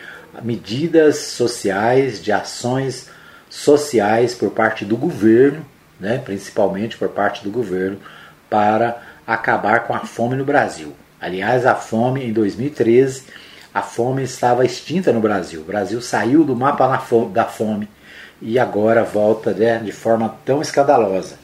[0.43, 3.09] medidas sociais, de ações
[3.49, 5.65] sociais por parte do governo
[5.99, 7.99] né, principalmente por parte do governo,
[8.49, 10.93] para acabar com a fome no Brasil.
[11.21, 13.25] Aliás, a fome em 2013,
[13.73, 15.61] a fome estava extinta no Brasil.
[15.61, 16.87] O Brasil saiu do mapa
[17.33, 17.89] da fome
[18.41, 21.37] e agora volta né, de forma tão escandalosa.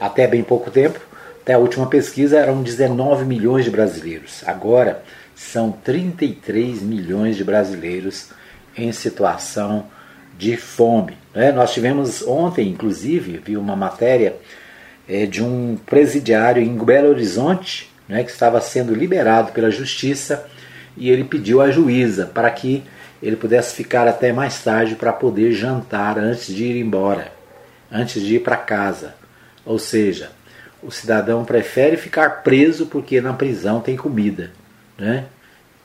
[0.00, 0.98] Até bem pouco tempo,
[1.42, 4.42] até a última pesquisa, eram 19 milhões de brasileiros.
[4.46, 5.02] Agora
[5.34, 8.30] são 33 milhões de brasileiros
[8.76, 9.86] em situação
[10.38, 11.18] de fome.
[11.34, 11.50] Né?
[11.50, 14.36] Nós tivemos ontem, inclusive, vi uma matéria
[15.08, 20.48] é, de um presidiário em Belo Horizonte né, que estava sendo liberado pela justiça
[20.96, 22.84] e ele pediu à juíza para que
[23.20, 27.32] ele pudesse ficar até mais tarde para poder jantar antes de ir embora,
[27.90, 29.14] antes de ir para casa.
[29.66, 30.30] Ou seja,
[30.80, 34.52] o cidadão prefere ficar preso porque na prisão tem comida.
[34.96, 35.24] Né?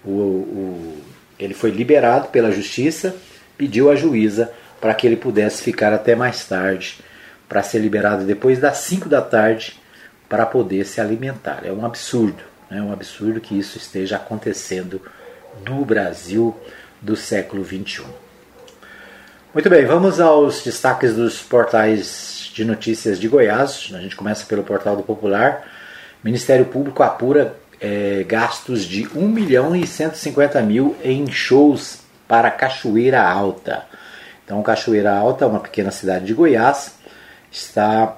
[0.05, 0.97] O, o,
[1.39, 3.15] ele foi liberado pela justiça
[3.57, 6.99] pediu à juíza para que ele pudesse ficar até mais tarde,
[7.47, 9.79] para ser liberado depois das 5 da tarde,
[10.27, 11.61] para poder se alimentar.
[11.63, 15.01] É um absurdo, é um absurdo que isso esteja acontecendo
[15.65, 16.55] no Brasil
[17.01, 18.03] do século XXI.
[19.53, 23.91] Muito bem, vamos aos destaques dos portais de notícias de Goiás.
[23.93, 25.67] A gente começa pelo portal do Popular.
[26.23, 33.21] Ministério Público apura é, gastos de 1 milhão e 150 mil em shows para Cachoeira
[33.21, 33.86] Alta.
[34.45, 36.95] Então, Cachoeira Alta, uma pequena cidade de Goiás,
[37.51, 38.17] está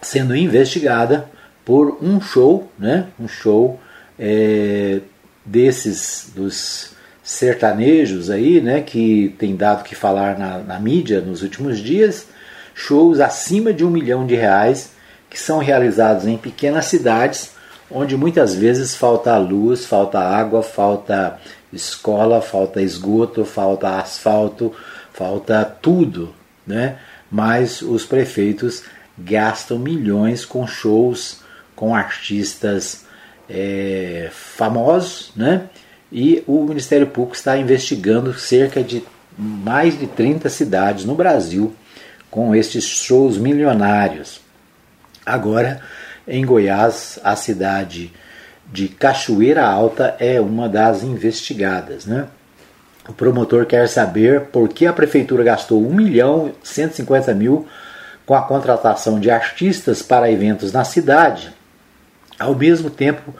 [0.00, 1.28] sendo investigada
[1.64, 3.06] por um show, né?
[3.18, 3.80] Um show
[4.18, 5.00] é,
[5.44, 11.78] desses dos sertanejos aí, né, que tem dado que falar na, na mídia nos últimos
[11.78, 12.26] dias,
[12.74, 14.90] shows acima de um milhão de reais
[15.30, 17.52] que são realizados em pequenas cidades,
[17.90, 21.38] onde muitas vezes falta luz, falta água, falta
[21.74, 24.72] escola, falta esgoto, falta asfalto,
[25.12, 26.34] falta tudo,
[26.66, 26.98] né?
[27.30, 28.84] Mas os prefeitos
[29.18, 31.40] gastam milhões com shows,
[31.74, 33.04] com artistas
[33.48, 35.68] é, famosos, né?
[36.12, 39.02] E o Ministério Público está investigando cerca de
[39.36, 41.74] mais de 30 cidades no Brasil
[42.30, 44.40] com estes shows milionários.
[45.26, 45.80] Agora,
[46.26, 48.12] em Goiás, a cidade
[48.72, 52.06] de Cachoeira Alta é uma das investigadas.
[52.06, 52.26] Né?
[53.08, 57.66] O promotor quer saber por que a prefeitura gastou 1 milhão 150 mil
[58.24, 61.52] com a contratação de artistas para eventos na cidade,
[62.38, 63.34] ao mesmo tempo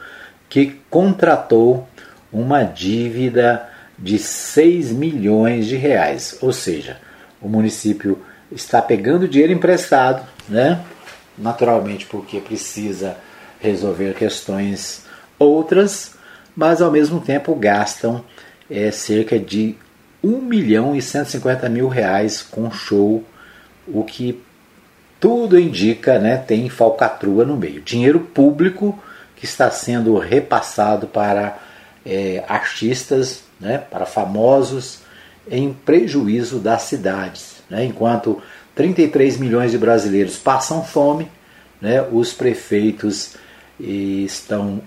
[0.48, 1.88] que contratou
[2.32, 3.66] uma dívida
[3.98, 6.36] de 6 milhões de reais.
[6.42, 6.98] Ou seja,
[7.40, 8.22] o município
[8.52, 10.80] está pegando dinheiro emprestado, né?
[11.36, 13.16] naturalmente porque precisa
[13.60, 15.03] resolver questões
[15.38, 16.14] outras,
[16.56, 18.24] mas ao mesmo tempo gastam
[18.70, 19.76] é, cerca de
[20.22, 23.22] 1 milhão e 150 mil reais com show,
[23.86, 24.42] o que
[25.20, 27.80] tudo indica né, tem falcatrua no meio.
[27.80, 28.98] Dinheiro público
[29.36, 31.58] que está sendo repassado para
[32.04, 35.00] é, artistas, né, para famosos,
[35.50, 37.62] em prejuízo das cidades.
[37.68, 38.42] Né, enquanto
[38.74, 41.30] 33 milhões de brasileiros passam fome,
[41.80, 43.36] né, os prefeitos
[43.78, 44.82] estão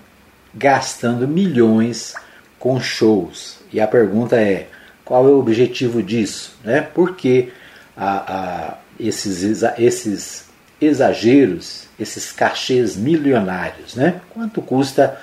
[0.54, 2.14] gastando milhões
[2.58, 3.58] com shows.
[3.72, 4.68] E a pergunta é:
[5.04, 6.56] qual é o objetivo disso?
[6.64, 6.80] Né?
[6.80, 7.52] Por que
[7.96, 10.44] a, a, esses, esses
[10.80, 13.94] exageros, esses cachês milionários?
[13.94, 14.20] Né?
[14.30, 15.18] Quanto custa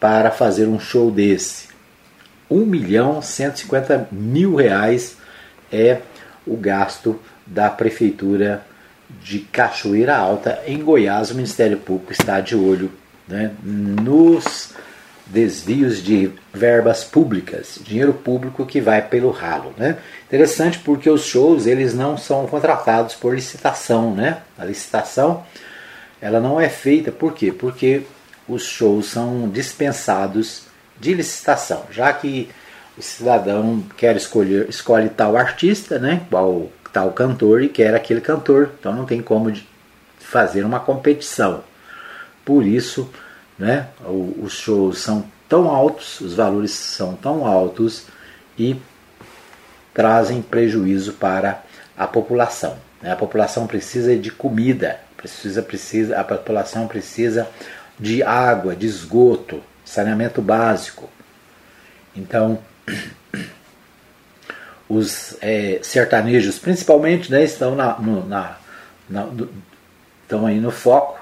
[0.00, 1.68] para fazer um show desse.
[2.50, 5.16] 1 milhão 150 mil reais
[5.70, 6.00] é
[6.46, 8.64] o gasto da Prefeitura
[9.22, 11.30] de Cachoeira Alta, em Goiás.
[11.30, 12.90] O Ministério Público está de olho
[13.28, 14.72] né, nos
[15.26, 19.74] desvios de verbas públicas, dinheiro público que vai pelo ralo.
[19.76, 19.98] Né?
[20.26, 24.14] Interessante porque os shows eles não são contratados por licitação.
[24.14, 24.38] Né?
[24.56, 25.44] A licitação
[26.20, 27.52] ela não é feita, por quê?
[27.52, 28.02] Porque
[28.48, 30.62] os shows são dispensados
[30.98, 32.48] de licitação, já que
[32.96, 38.70] o cidadão quer escolher, escolhe tal artista, né, qual tal cantor e quer aquele cantor,
[38.80, 39.52] então não tem como
[40.18, 41.62] fazer uma competição.
[42.48, 43.10] Por isso,
[43.58, 48.06] né, os shows são tão altos, os valores são tão altos
[48.58, 48.74] e
[49.92, 51.62] trazem prejuízo para
[51.94, 52.78] a população.
[53.02, 53.12] Né?
[53.12, 57.46] A população precisa de comida, precisa, precisa, a população precisa
[58.00, 61.10] de água, de esgoto, saneamento básico.
[62.16, 62.60] Então,
[64.88, 68.56] os é, sertanejos, principalmente, né, estão, na, no, na,
[69.06, 69.50] na do,
[70.24, 71.17] estão aí no foco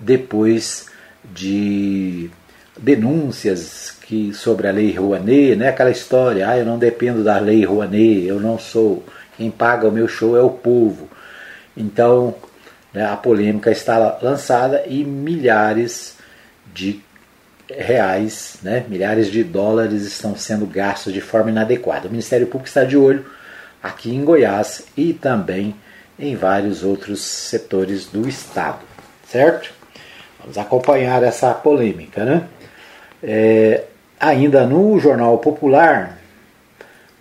[0.00, 0.86] depois
[1.24, 2.30] de
[2.76, 7.64] denúncias que sobre a lei Rouanet, né, aquela história, ah, eu não dependo da lei
[7.64, 9.04] Rouanet, eu não sou,
[9.36, 11.08] quem paga o meu show é o povo.
[11.76, 12.34] Então,
[12.92, 16.16] né, a polêmica está lançada e milhares
[16.72, 17.00] de
[17.70, 22.08] reais, né, milhares de dólares estão sendo gastos de forma inadequada.
[22.08, 23.24] O Ministério Público está de olho
[23.82, 25.74] aqui em Goiás e também
[26.18, 28.80] em vários outros setores do Estado,
[29.26, 29.72] certo?
[30.44, 32.46] Vamos acompanhar essa polêmica, né?
[33.22, 33.84] É,
[34.20, 36.18] ainda no Jornal Popular,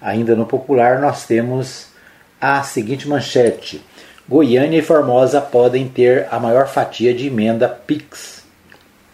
[0.01, 1.87] ainda no Popular, nós temos
[2.39, 3.81] a seguinte manchete
[4.27, 8.41] Goiânia e Formosa podem ter a maior fatia de emenda PIX,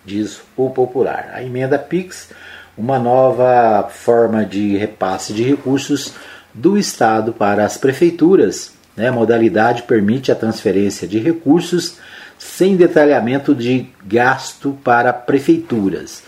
[0.05, 1.31] diz o popular.
[1.33, 2.29] A emenda PIX,
[2.77, 6.13] uma nova forma de repasse de recursos
[6.53, 8.73] do Estado para as prefeituras.
[8.95, 9.07] Né?
[9.07, 11.97] A modalidade permite a transferência de recursos
[12.39, 16.23] sem detalhamento de gasto para prefeituras.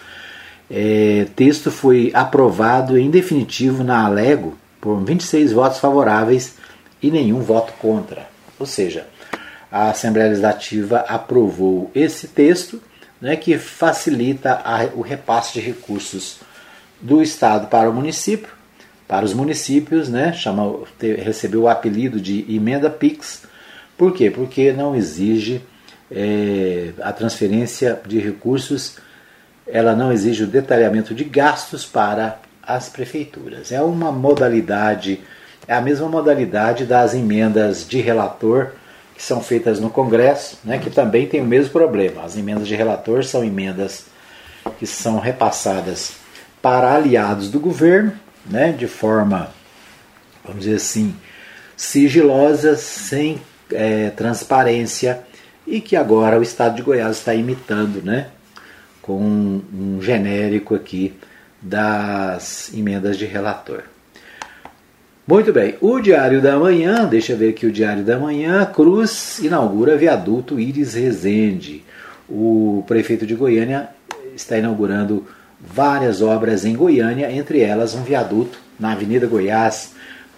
[0.69, 6.55] É, texto foi aprovado em definitivo na Alego por 26 votos favoráveis
[7.01, 8.27] e nenhum voto contra.
[8.59, 9.07] Ou seja,
[9.71, 12.81] a Assembleia Legislativa aprovou esse texto
[13.21, 16.39] né, que facilita a, o repasse de recursos
[16.99, 18.49] do Estado para o município,
[19.07, 20.73] para os municípios, né, chama,
[21.23, 23.43] recebeu o apelido de emenda PIX.
[23.97, 24.29] Por quê?
[24.29, 25.61] Porque não exige
[26.11, 28.97] é, a transferência de recursos,
[29.65, 33.71] ela não exige o detalhamento de gastos para as prefeituras.
[33.71, 35.21] É uma modalidade
[35.67, 38.71] é a mesma modalidade das emendas de relator
[39.15, 42.23] que são feitas no Congresso, né, que também tem o mesmo problema.
[42.23, 44.05] As emendas de relator são emendas
[44.79, 46.13] que são repassadas
[46.61, 48.11] para aliados do governo,
[48.45, 49.51] né, de forma,
[50.43, 51.15] vamos dizer assim,
[51.77, 53.39] sigilosa, sem
[53.71, 55.21] é, transparência,
[55.71, 58.27] e que agora o Estado de Goiás está imitando, né,
[59.01, 61.13] com um genérico aqui
[61.61, 63.83] das emendas de relator.
[65.25, 69.39] Muito bem, o Diário da Manhã, deixa eu ver aqui o Diário da Manhã, Cruz
[69.39, 71.85] inaugura viaduto Iris Rezende.
[72.27, 73.87] O prefeito de Goiânia
[74.35, 75.25] está inaugurando
[75.57, 79.93] várias obras em Goiânia, entre elas um viaduto na Avenida Goiás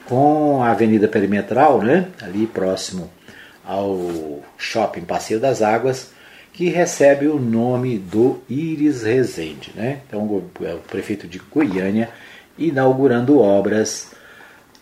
[0.06, 3.10] com a Avenida Perimetral, né, ali próximo
[3.66, 6.12] ao Shopping Passeio das Águas,
[6.52, 9.72] que recebe o nome do Iris Rezende.
[9.76, 10.02] Né?
[10.08, 12.10] Então, é o prefeito de Goiânia
[12.58, 14.12] inaugurando obras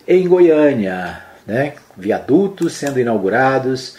[0.07, 1.73] em Goiânia, né?
[1.95, 3.97] viadutos sendo inaugurados,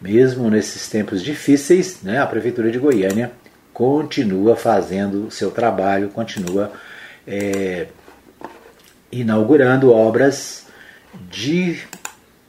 [0.00, 2.18] mesmo nesses tempos difíceis, né?
[2.18, 3.30] a prefeitura de Goiânia
[3.72, 6.72] continua fazendo seu trabalho, continua
[7.26, 7.86] é,
[9.10, 10.66] inaugurando obras
[11.30, 11.78] de,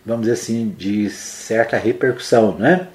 [0.06, 2.88] vamos dizer assim, de certa repercussão, né?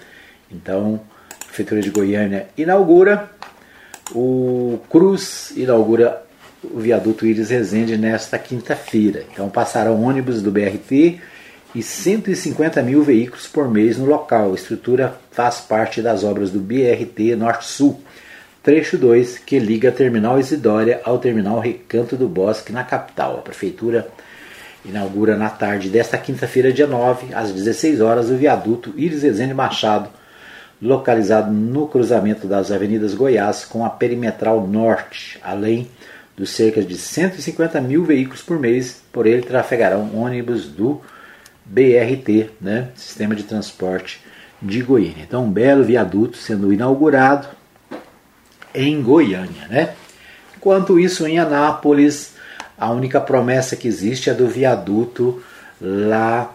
[0.51, 1.01] Então,
[1.43, 3.31] a Prefeitura de Goiânia inaugura,
[4.15, 6.23] o Cruz inaugura
[6.63, 9.25] o viaduto Iris Rezende nesta quinta-feira.
[9.33, 11.21] Então passarão ônibus do BRT
[11.75, 14.53] e 150 mil veículos por mês no local.
[14.53, 18.01] A estrutura faz parte das obras do BRT Norte-Sul,
[18.63, 23.39] trecho 2, que liga a Terminal Isidória ao Terminal Recanto do Bosque, na capital.
[23.39, 24.09] A Prefeitura
[24.89, 30.09] inaugura na tarde desta quinta-feira, dia 9, às 16 horas, o viaduto Iris Rezende Machado,
[30.81, 35.89] localizado no cruzamento das avenidas Goiás com a Perimetral Norte, além
[36.37, 41.01] dos cerca de 150 mil veículos por mês, por ele trafegarão ônibus do
[41.65, 44.21] BRT, né, Sistema de Transporte
[44.63, 45.25] de Goiânia.
[45.25, 47.49] Então, um belo viaduto sendo inaugurado
[48.75, 49.67] em Goiânia.
[49.69, 49.95] Né?
[50.57, 52.35] Enquanto isso, em Anápolis,
[52.79, 55.43] a única promessa que existe é do viaduto
[55.81, 56.55] lá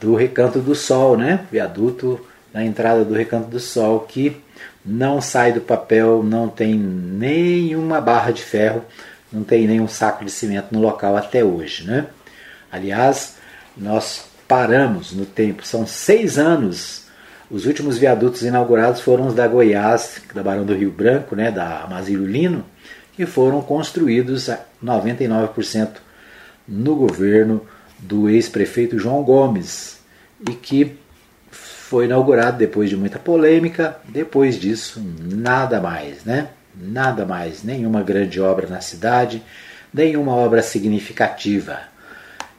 [0.00, 1.40] do Recanto do Sol, né?
[1.50, 2.20] Viaduto
[2.52, 4.36] na entrada do Recanto do Sol, que
[4.84, 8.84] não sai do papel, não tem nenhuma barra de ferro,
[9.32, 12.06] não tem nenhum saco de cimento no local até hoje, né?
[12.70, 13.36] Aliás,
[13.76, 17.08] nós paramos no tempo, são seis anos
[17.50, 21.82] os últimos viadutos inaugurados foram os da Goiás, da Barão do Rio Branco, né, da
[21.82, 22.62] Amazílio Lino,
[23.18, 25.88] que foram construídos a 99%
[26.68, 27.66] no governo
[27.98, 29.98] do ex-prefeito João Gomes
[30.48, 30.96] e que
[31.50, 33.96] foi inaugurado depois de muita polêmica.
[34.04, 36.50] Depois disso, nada mais, né?
[36.72, 39.42] Nada mais, nenhuma grande obra na cidade,
[39.92, 41.80] nenhuma obra significativa.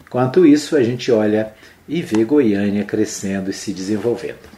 [0.06, 1.54] Enquanto isso, a gente olha
[1.88, 4.50] e vê Goiânia crescendo e se desenvolvendo.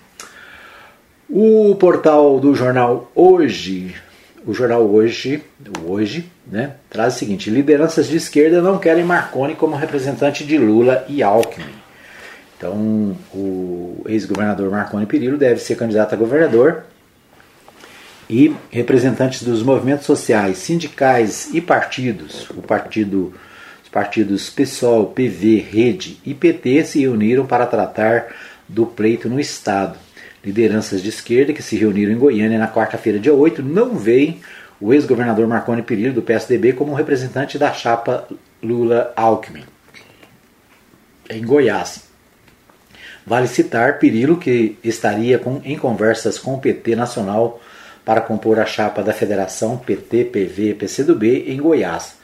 [1.30, 3.94] O portal do jornal Hoje,
[4.46, 5.44] o jornal Hoje,
[5.86, 11.06] Hoje, né, traz o seguinte: lideranças de esquerda não querem Marconi como representante de Lula
[11.08, 11.66] e Alckmin.
[12.58, 16.84] Então, o ex-governador Marconi Perillo deve ser candidato a governador
[18.30, 23.34] e representantes dos movimentos sociais, sindicais e partidos, o partido,
[23.84, 28.28] os partidos PSOL, PV, Rede e PT se reuniram para tratar
[28.70, 29.98] do pleito no Estado
[30.44, 34.42] lideranças de esquerda que se reuniram em Goiânia na quarta-feira, dia 8, não veem
[34.80, 38.28] o ex-governador Marconi Perillo, do PSDB, como representante da chapa
[38.64, 39.64] Lula-Alckmin,
[41.30, 42.10] em Goiás.
[43.26, 47.62] Vale citar Perillo, que estaria com, em conversas com o PT Nacional
[48.04, 52.16] para compor a chapa da Federação PT, PV e PCdoB em Goiás.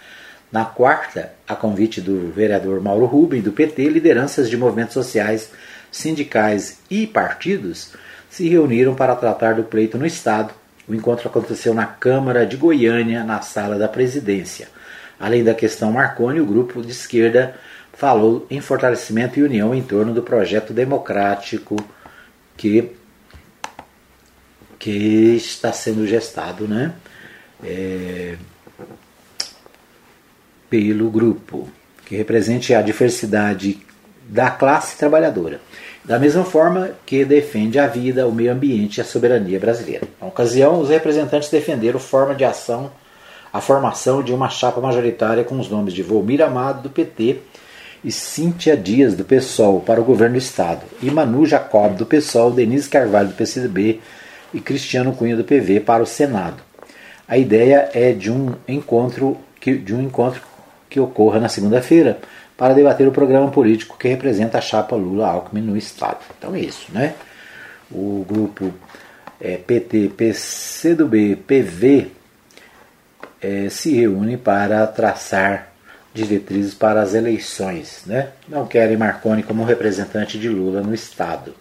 [0.51, 5.51] Na quarta, a convite do vereador Mauro Rubem, do PT, lideranças de movimentos sociais,
[5.91, 7.91] sindicais e partidos
[8.37, 10.53] se reuniram para tratar do pleito no Estado.
[10.87, 14.69] O encontro aconteceu na Câmara de Goiânia, na sala da presidência.
[15.19, 17.55] Além da questão Marconi, o grupo de esquerda
[17.93, 21.77] falou em fortalecimento e união em torno do projeto democrático
[22.55, 22.91] que,
[24.77, 26.93] que está sendo gestado né?
[27.63, 28.35] É,
[30.69, 31.67] pelo grupo,
[32.05, 33.79] que represente a diversidade
[34.29, 35.59] da classe trabalhadora
[36.07, 40.07] da mesma forma que defende a vida, o meio ambiente e a soberania brasileira.
[40.21, 42.89] Na ocasião, os representantes defenderam forma de ação,
[43.51, 47.39] a formação de uma chapa majoritária com os nomes de Volmir Amado, do PT,
[48.05, 52.51] e Cíntia Dias, do PSOL, para o governo do Estado, e Manu Jacob, do PSOL,
[52.51, 53.99] Denise Carvalho, do PCdoB
[54.53, 56.63] e Cristiano Cunha, do PV, para o Senado.
[57.27, 60.41] A ideia é de um encontro que, de um encontro
[60.89, 62.19] que ocorra na segunda-feira,
[62.57, 66.19] para debater o programa político que representa a chapa Lula-Alckmin no Estado.
[66.37, 67.13] Então é isso, né?
[67.89, 68.73] O grupo
[69.39, 72.11] é, PT, PCdoB, PV
[73.39, 75.71] é, se reúne para traçar
[76.13, 78.01] diretrizes para as eleições.
[78.05, 78.29] Né?
[78.47, 81.53] Não querem Marconi como representante de Lula no Estado.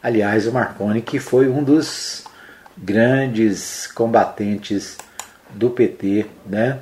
[0.00, 2.24] Aliás, o Marconi que foi um dos
[2.78, 4.96] grandes combatentes
[5.50, 6.78] do PT, né?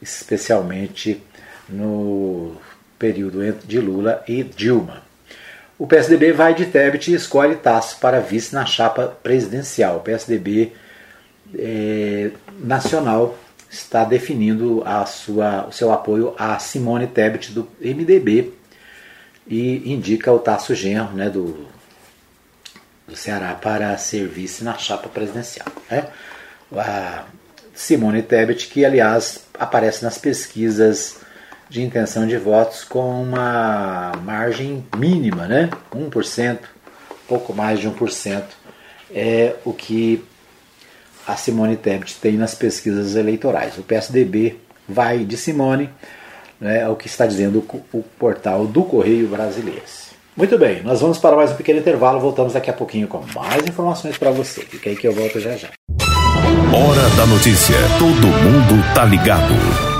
[0.00, 1.20] especialmente
[1.68, 2.56] no
[2.98, 5.02] período de Lula e Dilma.
[5.78, 9.96] O PSDB vai de Tebet e escolhe Tasso para vice na chapa presidencial.
[9.96, 10.72] O PSDB
[11.58, 13.36] é, nacional
[13.68, 18.52] está definindo a sua, o seu apoio a Simone Tebet do MDB
[19.46, 21.66] e indica o Tasso Genro né, do,
[23.06, 25.66] do Ceará para ser vice na chapa presidencial.
[25.90, 26.06] Né?
[26.76, 27.24] A
[27.74, 31.16] Simone Tebet, que aliás aparece nas pesquisas
[31.68, 35.70] de intenção de votos com uma margem mínima, né?
[35.94, 36.58] 1%,
[37.26, 38.42] pouco mais de 1%,
[39.12, 40.24] é o que
[41.26, 43.78] a Simone Tebet tem nas pesquisas eleitorais.
[43.78, 44.58] O PSDB
[44.88, 45.88] vai de Simone,
[46.60, 49.82] né, é o que está dizendo o portal do Correio Brasileiro.
[50.36, 53.62] Muito bem, nós vamos para mais um pequeno intervalo, voltamos daqui a pouquinho com mais
[53.66, 54.62] informações para você.
[54.62, 55.68] Fica aí que eu volto já já.
[56.72, 57.76] Hora da notícia.
[58.00, 59.93] Todo mundo tá ligado.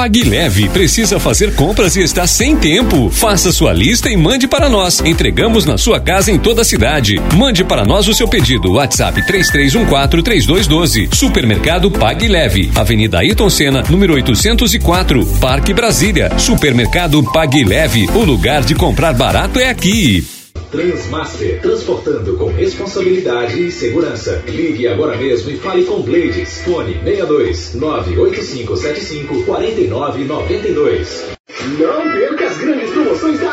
[0.00, 3.10] Pague Leve precisa fazer compras e está sem tempo.
[3.10, 4.98] Faça sua lista e mande para nós.
[5.00, 7.20] Entregamos na sua casa em toda a cidade.
[7.36, 8.72] Mande para nós o seu pedido.
[8.72, 11.14] WhatsApp 33143212.
[11.14, 12.72] Supermercado Pague Leve.
[12.74, 16.30] Avenida Ayrton Senna, número 804, Parque Brasília.
[16.38, 18.08] Supermercado Pague Leve.
[18.14, 20.39] O lugar de comprar barato é aqui.
[20.70, 24.42] Transmaster, transportando com responsabilidade e segurança.
[24.46, 26.62] Ligue agora mesmo e fale com Blades.
[26.62, 31.40] Fone 62 98575 4992.
[31.78, 33.49] Não perca as grandes promoções da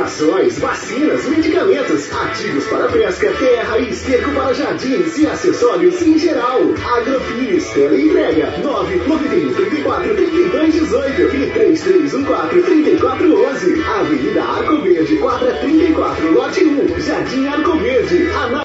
[0.00, 6.60] rações, vacinas, medicamentos, ativos para pesca, terra e esterco para jardins e acessórios em geral.
[6.96, 13.84] Agrofires, tela entrega 991 34 32 18 e 3314 3411.
[13.84, 18.30] Avenida Arco Verde, quadra 34, lote 1, Jardim Arco Verde.
[18.30, 18.64] Ana...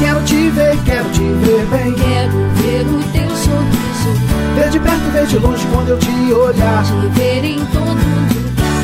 [0.00, 1.94] Quero te ver, quero te ver bem.
[1.94, 4.10] Quero ver o teu sorriso.
[4.56, 6.82] Ver de perto, ver de longe quando eu te olhar.
[6.84, 8.25] Te ver em todo lugar.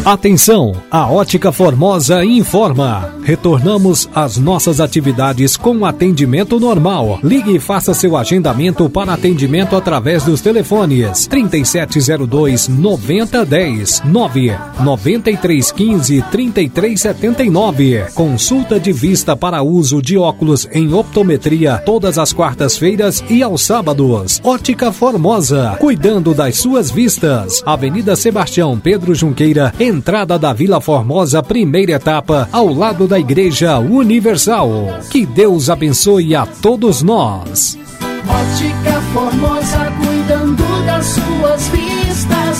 [0.04, 3.14] Atenção, a Ótica Formosa informa.
[3.22, 7.20] Retornamos às nossas atividades com atendimento normal.
[7.22, 18.06] Ligue e faça seu agendamento para atendimento através dos telefones 3702 9010 9 9315 3379.
[18.12, 24.40] Consulta de vista para uso de óculos em optometria todas as quartas-feiras e aos sábados.
[24.42, 27.62] Ótica Formosa, cuidando das suas vistas.
[27.64, 34.70] Avenida Sebastião Pedro Junqueira, entrada da Vila Formosa, primeira etapa, ao lado da Igreja Universal.
[35.10, 37.78] Que Deus abençoe a todos nós.
[38.26, 42.58] Ótica Formosa, cuidando das suas vistas.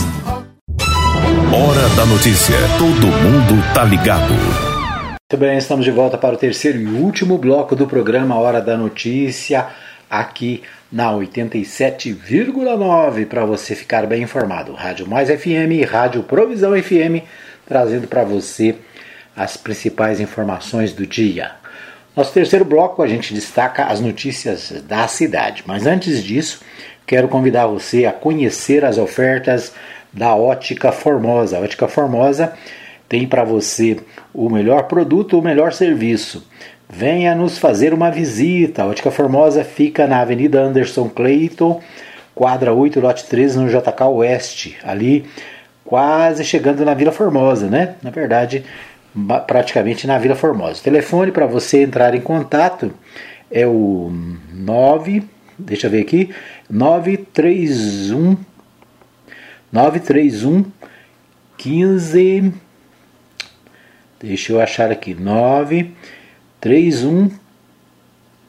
[1.55, 2.57] Hora da notícia.
[2.79, 4.35] Todo mundo tá ligado.
[4.35, 8.77] Muito bem, estamos de volta para o terceiro e último bloco do programa Hora da
[8.77, 9.69] Notícia,
[10.13, 14.75] aqui na 87,9 para você ficar bem informado.
[14.75, 17.25] Rádio Mais FM Rádio Provisão FM,
[17.67, 18.77] trazendo para você
[19.35, 21.53] as principais informações do dia.
[22.15, 26.61] Nosso terceiro bloco a gente destaca as notícias da cidade, mas antes disso,
[27.07, 29.73] quero convidar você a conhecer as ofertas
[30.13, 31.57] da Ótica Formosa.
[31.57, 32.53] A Ótica Formosa
[33.09, 33.97] tem para você
[34.35, 36.47] o melhor produto, o melhor serviço.
[36.95, 38.83] Venha nos fazer uma visita.
[38.83, 41.81] A Ótica Formosa fica na Avenida Anderson Clayton,
[42.35, 45.25] quadra 8, lote 13, no JK Oeste, ali
[45.87, 47.95] quase chegando na Vila Formosa, né?
[48.03, 48.63] Na verdade,
[49.47, 50.81] praticamente na Vila Formosa.
[50.81, 52.93] O telefone para você entrar em contato
[53.51, 54.13] é o
[54.53, 55.23] 9,
[55.59, 56.29] deixa eu ver aqui,
[56.69, 58.37] 931
[59.73, 60.65] 931
[61.57, 62.53] 15
[64.21, 65.15] Deixa eu achar aqui.
[65.15, 65.91] 9
[66.63, 67.29] 31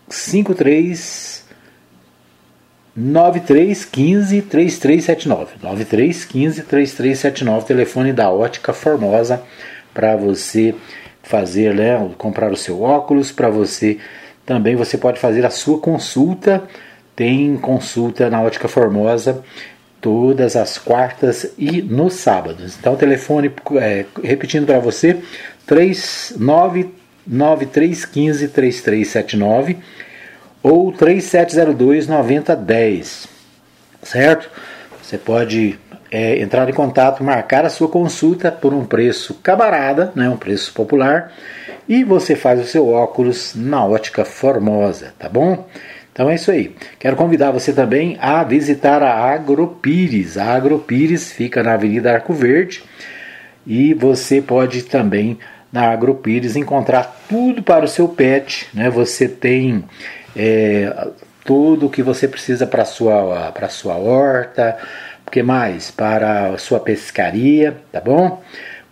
[0.08, 1.44] 53
[2.96, 5.56] 93 15 3379.
[5.62, 9.42] 93 15 3379, telefone da Ótica Formosa
[9.92, 10.76] para você
[11.24, 13.98] fazer, né, comprar o seu óculos, para você
[14.46, 16.64] também você pode fazer a sua consulta.
[17.16, 19.44] Tem consulta na Ótica Formosa
[20.00, 22.78] todas as quartas e nos sábados.
[22.78, 25.18] Então, telefone, é, repetindo para você,
[27.28, 29.78] 399315 3379
[30.62, 33.28] ou 3702 9010,
[34.02, 34.50] certo?
[35.02, 35.78] Você pode
[36.10, 40.74] é, entrar em contato, marcar a sua consulta por um preço camarada, né, um preço
[40.74, 41.34] popular,
[41.90, 45.68] e você faz o seu óculos na ótica Formosa, tá bom?
[46.14, 46.76] Então é isso aí.
[47.00, 50.38] Quero convidar você também a visitar a Agropires.
[50.38, 52.84] A Agropires fica na Avenida Arco Verde
[53.66, 55.40] e você pode também
[55.74, 58.70] na Agropires encontrar tudo para o seu pet.
[58.72, 58.92] Né?
[58.92, 59.84] Você tem
[60.36, 61.08] é,
[61.44, 64.78] tudo o que você precisa para a sua, sua horta,
[65.26, 65.90] o que mais?
[65.90, 68.44] Para a sua pescaria, tá bom?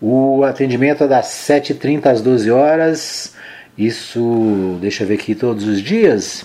[0.01, 3.35] O atendimento é das 7h30 às 12 horas.
[3.77, 6.43] Isso, deixa eu ver aqui, todos os dias.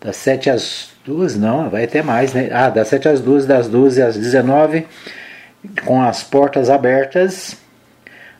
[0.00, 2.48] Das 7 às 2, não, vai até mais, né?
[2.52, 4.86] Ah, das 7 às 12, das 12 às 19,
[5.84, 7.65] com as portas abertas.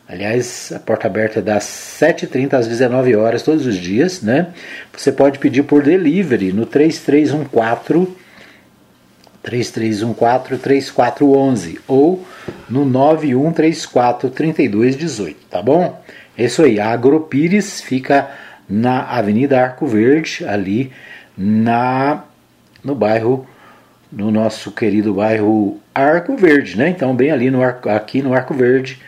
[0.09, 4.47] Aliás, a porta aberta é das 7h30 às 19 horas todos os dias, né?
[4.95, 8.15] Você pode pedir por delivery no 3314
[9.43, 12.25] 3314 3411 ou
[12.69, 16.01] no 9134 3218, tá bom?
[16.37, 18.29] É isso aí, a Agropires fica
[18.69, 20.91] na Avenida Arco Verde, ali
[21.37, 22.23] na
[22.81, 23.45] no bairro
[24.09, 26.89] no nosso querido bairro Arco Verde, né?
[26.89, 29.01] Então bem ali no aqui no Arco Verde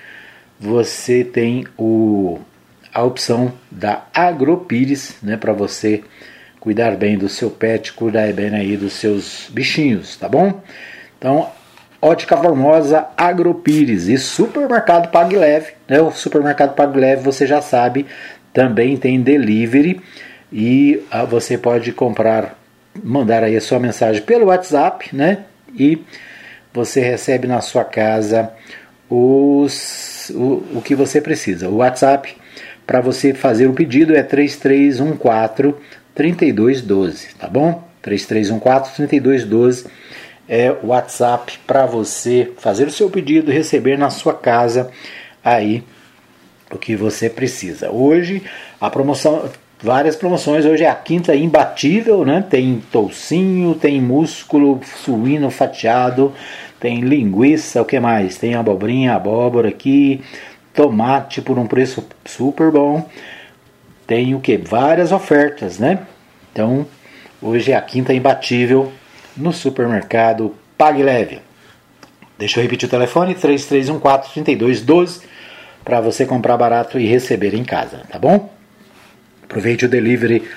[0.60, 2.40] você tem o
[2.94, 6.04] a opção da Agropires, né, para você
[6.60, 10.62] cuidar bem do seu pet, cuidar bem aí dos seus bichinhos, tá bom?
[11.18, 11.50] Então,
[12.02, 16.02] Ótica Formosa, Agropires e Supermercado Pague Leve, né?
[16.02, 18.06] O Supermercado Pague Leve, você já sabe,
[18.54, 20.02] também tem delivery
[20.52, 22.58] e ah, você pode comprar,
[23.04, 25.46] mandar aí a sua mensagem pelo WhatsApp, né?
[25.78, 26.02] E
[26.74, 28.52] você recebe na sua casa
[29.10, 31.70] os, o, o que você precisa.
[31.70, 32.36] O WhatsApp
[32.86, 35.76] para você fazer o pedido é 3314
[36.16, 37.84] 3212, tá bom?
[38.02, 39.86] 3314 3212
[40.48, 44.90] é o WhatsApp para você fazer o seu pedido receber na sua casa
[45.44, 45.84] aí
[46.72, 47.92] o que você precisa.
[47.92, 48.42] Hoje
[48.82, 49.50] a promoção
[49.82, 50.66] várias promoções.
[50.66, 52.46] Hoje é a quinta imbatível, né?
[52.48, 56.34] Tem toucinho, tem músculo suíno fatiado,
[56.80, 58.38] tem linguiça, o que mais?
[58.38, 60.22] Tem abobrinha, abóbora aqui,
[60.74, 63.08] tomate por um preço super bom.
[64.08, 64.58] Tem o que?
[64.58, 66.00] Várias ofertas, né?
[66.52, 66.88] Então,
[67.42, 68.92] hoje é a quinta imbatível
[69.36, 71.42] no supermercado Pague Leve.
[72.38, 75.24] Deixa eu repetir o telefone: 3314-3212
[75.84, 78.50] para você comprar barato e receber em casa, tá bom?
[79.44, 80.48] Aproveite o delivery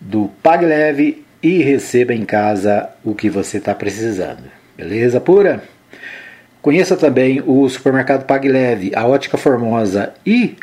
[0.00, 4.63] do Pague Leve e receba em casa o que você está precisando.
[4.76, 5.62] Beleza pura?
[6.60, 10.56] Conheça também o supermercado Pague Leve, a Ótica Formosa e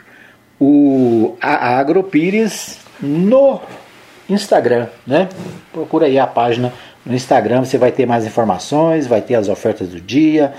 [0.59, 3.62] o a Agropires no
[4.28, 5.30] Instagram, né?
[5.72, 6.74] Procura aí a página
[7.05, 10.53] no Instagram, você vai ter mais informações, vai ter as ofertas do dia,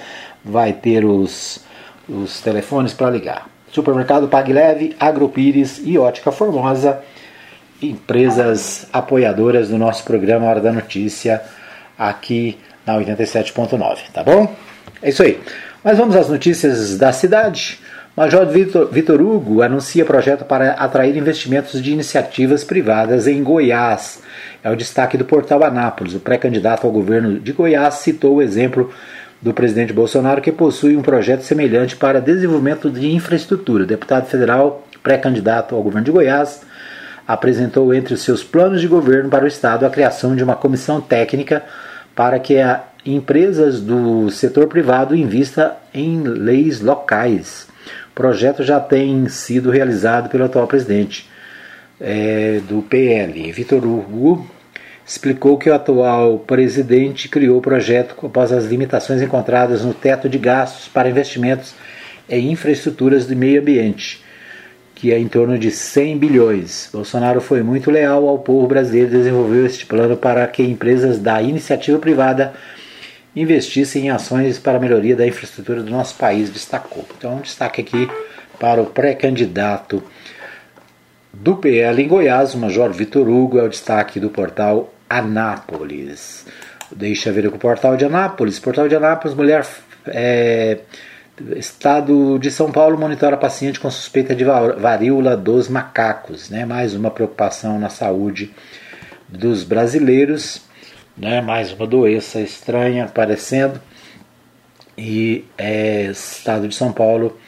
[0.45, 1.65] vai ter os,
[2.09, 3.49] os telefones para ligar.
[3.71, 7.01] Supermercado Pague Leve, Agropires e Ótica Formosa,
[7.83, 11.43] empresas apoiadoras do nosso programa Hora da Notícia,
[11.99, 14.55] aqui na 87.9, tá bom?
[15.03, 15.41] É isso aí.
[15.83, 17.81] Mas vamos às notícias da cidade.
[18.15, 24.21] Major Vitor, Hugo anuncia projeto para atrair investimentos de iniciativas privadas em Goiás.
[24.63, 26.15] É o destaque do portal Anápolis.
[26.15, 28.93] O pré-candidato ao governo de Goiás citou o exemplo
[29.41, 33.85] do presidente Bolsonaro, que possui um projeto semelhante para desenvolvimento de infraestrutura.
[33.85, 36.61] O deputado federal, pré-candidato ao governo de Goiás,
[37.27, 41.01] apresentou entre os seus planos de governo para o Estado a criação de uma comissão
[41.01, 41.65] técnica
[42.15, 42.57] para que
[43.05, 47.67] empresas do setor privado invista em leis locais.
[48.11, 51.29] O projeto já tem sido realizado pelo atual presidente
[52.01, 54.47] é, do PL, Vitor Hugo,
[55.07, 60.39] explicou que o atual presidente criou o projeto após as limitações encontradas no teto de
[60.39, 61.75] gastos para investimentos
[62.29, 64.23] em infraestruturas de meio ambiente,
[65.03, 66.89] que é em torno de 100 bilhões.
[66.93, 71.43] Bolsonaro foi muito leal ao povo brasileiro e desenvolveu este plano para que empresas da
[71.43, 72.55] iniciativa privada
[73.35, 77.05] investissem em ações para a melhoria da infraestrutura do nosso país, destacou.
[77.19, 78.09] Então, um destaque aqui
[78.61, 80.01] para o pré-candidato
[81.33, 86.47] do PL em Goiás, o Major Vitor Hugo, é o destaque do portal Anápolis.
[86.95, 88.61] Deixa ver o portal de Anápolis.
[88.61, 89.67] Portal de Anápolis, mulher.
[90.07, 90.79] É,
[91.57, 96.51] Estado de São Paulo monitora paciente com suspeita de varíola dos macacos.
[96.51, 96.65] Né?
[96.65, 98.53] Mais uma preocupação na saúde
[99.29, 100.63] dos brasileiros
[101.17, 101.41] né?
[101.41, 103.81] mais uma doença estranha aparecendo.
[104.97, 107.39] E é, Estado de São Paulo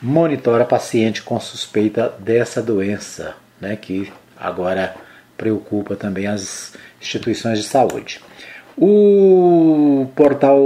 [0.00, 3.76] monitora paciente com suspeita dessa doença, né?
[3.76, 4.94] que agora
[5.36, 8.20] preocupa também as instituições de saúde.
[8.80, 10.60] O portal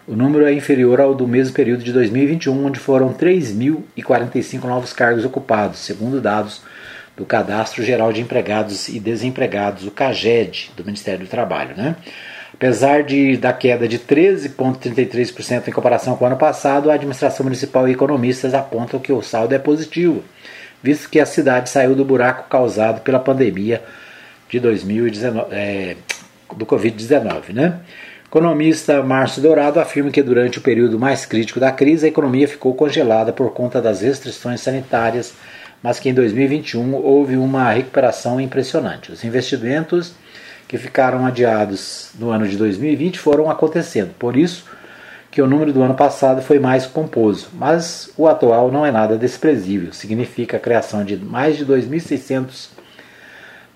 [0.07, 5.25] o número é inferior ao do mesmo período de 2021, onde foram 3.045 novos cargos
[5.25, 6.61] ocupados, segundo dados
[7.15, 11.75] do Cadastro Geral de Empregados e Desempregados, o CAGED, do Ministério do Trabalho.
[11.77, 11.95] Né?
[12.53, 17.87] Apesar de, da queda de 13,33% em comparação com o ano passado, a administração municipal
[17.87, 20.23] e economistas apontam que o saldo é positivo
[20.83, 23.81] visto que a cidade saiu do buraco causado pela pandemia
[24.49, 25.95] de 2019, é,
[26.53, 27.53] do Covid-19.
[27.53, 27.79] Né?
[28.33, 32.73] Economista Márcio Dourado afirma que durante o período mais crítico da crise a economia ficou
[32.73, 35.35] congelada por conta das restrições sanitárias,
[35.83, 39.11] mas que em 2021 houve uma recuperação impressionante.
[39.11, 40.15] Os investimentos
[40.67, 44.15] que ficaram adiados no ano de 2020 foram acontecendo.
[44.17, 44.65] Por isso,
[45.29, 49.15] que o número do ano passado foi mais composto, mas o atual não é nada
[49.15, 49.93] desprezível.
[49.93, 52.69] Significa a criação de mais de 2.600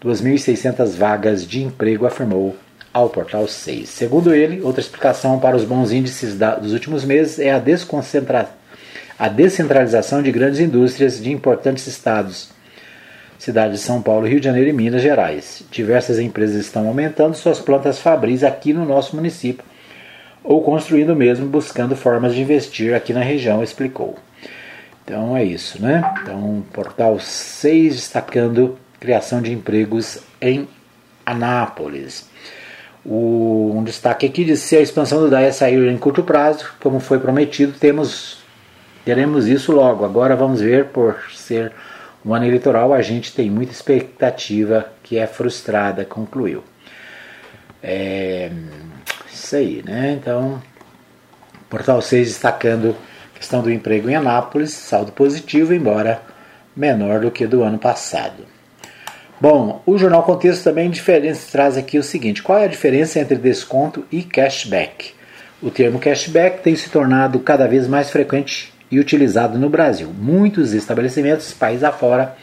[0.03, 2.55] 2.600 vagas de emprego, afirmou
[2.97, 3.87] ao Portal 6.
[3.87, 8.49] Segundo ele, outra explicação para os bons índices dos últimos meses é a, desconcentra...
[9.19, 12.49] a descentralização de grandes indústrias de importantes estados,
[13.37, 15.61] cidades de São Paulo, Rio de Janeiro e Minas Gerais.
[15.69, 19.63] Diversas empresas estão aumentando suas plantas fabris aqui no nosso município
[20.43, 24.15] ou construindo mesmo, buscando formas de investir aqui na região, explicou.
[25.03, 26.01] Então é isso, né?
[26.23, 30.67] Então, portal 6 destacando criação de empregos em
[31.25, 32.26] Anápolis.
[33.07, 36.99] O, um destaque aqui de se a expansão do DAE sair em curto prazo, como
[36.99, 38.39] foi prometido, temos
[39.05, 40.03] teremos isso logo.
[40.03, 41.71] Agora vamos ver, por ser
[42.25, 46.61] um ano eleitoral, a gente tem muita expectativa que é frustrada, concluiu.
[47.81, 48.51] É,
[49.31, 50.11] isso aí, né?
[50.19, 50.61] Então,
[51.69, 52.97] Portal 6 destacando
[53.33, 56.21] a questão do emprego em Anápolis, saldo positivo, embora
[56.75, 58.56] menor do que do ano passado.
[59.39, 60.89] Bom, o Jornal Contexto também
[61.51, 65.13] traz aqui o seguinte: qual é a diferença entre desconto e cashback?
[65.61, 70.09] O termo cashback tem se tornado cada vez mais frequente e utilizado no Brasil.
[70.17, 72.35] Muitos estabelecimentos, país afora,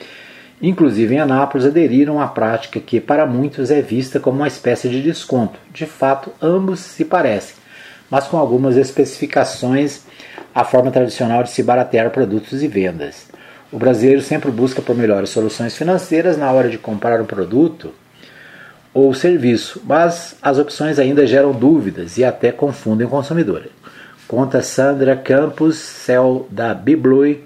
[0.63, 5.03] inclusive em Anápolis, aderiram à prática que para muitos é vista como uma espécie de
[5.03, 5.59] desconto.
[5.73, 7.57] De fato, ambos se parecem,
[8.09, 10.03] mas com algumas especificações
[10.55, 13.27] à forma tradicional de se baratear produtos e vendas.
[13.75, 17.93] O brasileiro sempre busca por melhores soluções financeiras na hora de comprar um produto
[18.95, 23.67] ou serviço, mas as opções ainda geram dúvidas e até confundem o consumidor.
[24.29, 27.43] Conta Sandra Campos, céu da Bibloi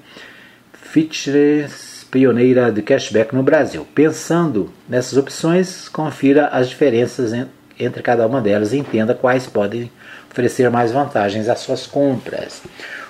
[0.74, 3.86] Fitness pioneira de cashback no Brasil.
[3.94, 7.32] Pensando nessas opções, confira as diferenças
[7.80, 9.90] entre cada uma delas e entenda quais podem
[10.30, 12.60] oferecer mais vantagens às suas compras.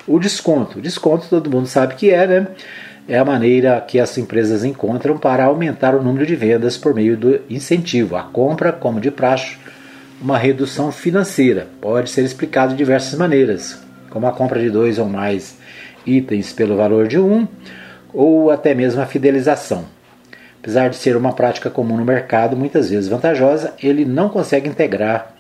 [0.07, 0.81] O desconto.
[0.81, 2.47] Desconto todo mundo sabe que é, né?
[3.11, 7.17] É a maneira que as empresas encontram para aumentar o número de vendas por meio
[7.17, 8.17] do incentivo.
[8.17, 9.57] A compra, como de praxe,
[10.21, 11.69] uma redução financeira.
[11.81, 15.57] Pode ser explicado de diversas maneiras, como a compra de dois ou mais
[16.05, 17.49] itens pelo valor de um,
[18.13, 19.87] ou até mesmo a fidelização.
[20.61, 25.35] Apesar de ser uma prática comum no mercado, muitas vezes vantajosa, ele não consegue integrar,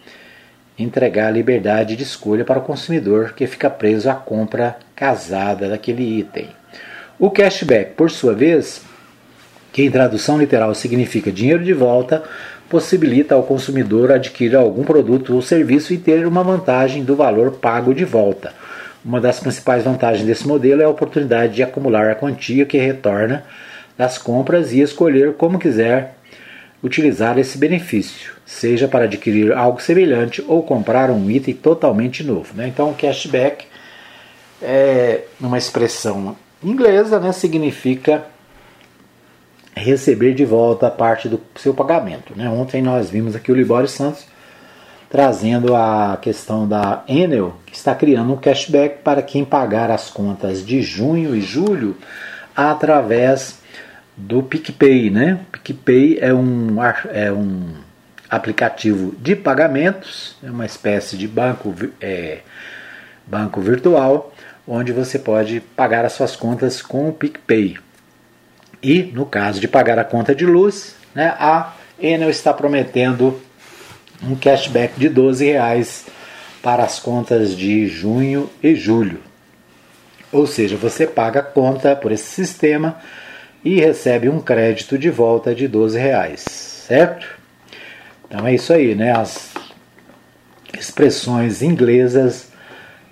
[0.79, 6.49] entregar liberdade de escolha para o consumidor que fica preso à compra casada daquele item.
[7.19, 8.83] O cashback, por sua vez,
[9.73, 12.23] que em tradução literal significa dinheiro de volta,
[12.69, 17.95] possibilita ao consumidor adquirir algum produto ou serviço e ter uma vantagem do valor pago
[17.95, 18.53] de volta
[19.05, 23.45] uma das principais vantagens desse modelo é a oportunidade de acumular a quantia que retorna
[23.97, 26.15] das compras e escolher como quiser
[26.83, 32.55] utilizar esse benefício, seja para adquirir algo semelhante ou comprar um item totalmente novo.
[32.55, 32.69] Né?
[32.69, 33.65] Então, cashback
[34.63, 37.33] é uma expressão inglesa, né?
[37.33, 38.27] significa
[39.75, 42.33] receber de volta parte do seu pagamento.
[42.37, 42.49] Né?
[42.49, 44.27] Ontem nós vimos aqui o Libório Santos
[45.11, 50.65] trazendo a questão da Enel, que está criando um cashback para quem pagar as contas
[50.65, 51.97] de junho e julho
[52.55, 53.61] através
[54.17, 55.09] do PicPay.
[55.11, 55.41] Né?
[55.51, 56.77] PicPay é um,
[57.11, 57.75] é um
[58.29, 62.41] aplicativo de pagamentos, é uma espécie de banco, é,
[63.27, 64.35] banco virtual,
[64.69, 67.79] onde você pode pagar as suas contas com o PicPay.
[68.83, 73.41] E no caso de pagar a conta de luz, né, a Enel está prometendo
[74.23, 76.05] um cashback de 12 reais
[76.63, 79.21] para as contas de junho e julho.
[80.31, 82.99] Ou seja, você paga a conta por esse sistema
[83.65, 87.27] e recebe um crédito de volta de 12 reais, certo?
[88.27, 89.17] Então é isso aí, né?
[89.17, 89.55] As
[90.79, 92.48] expressões inglesas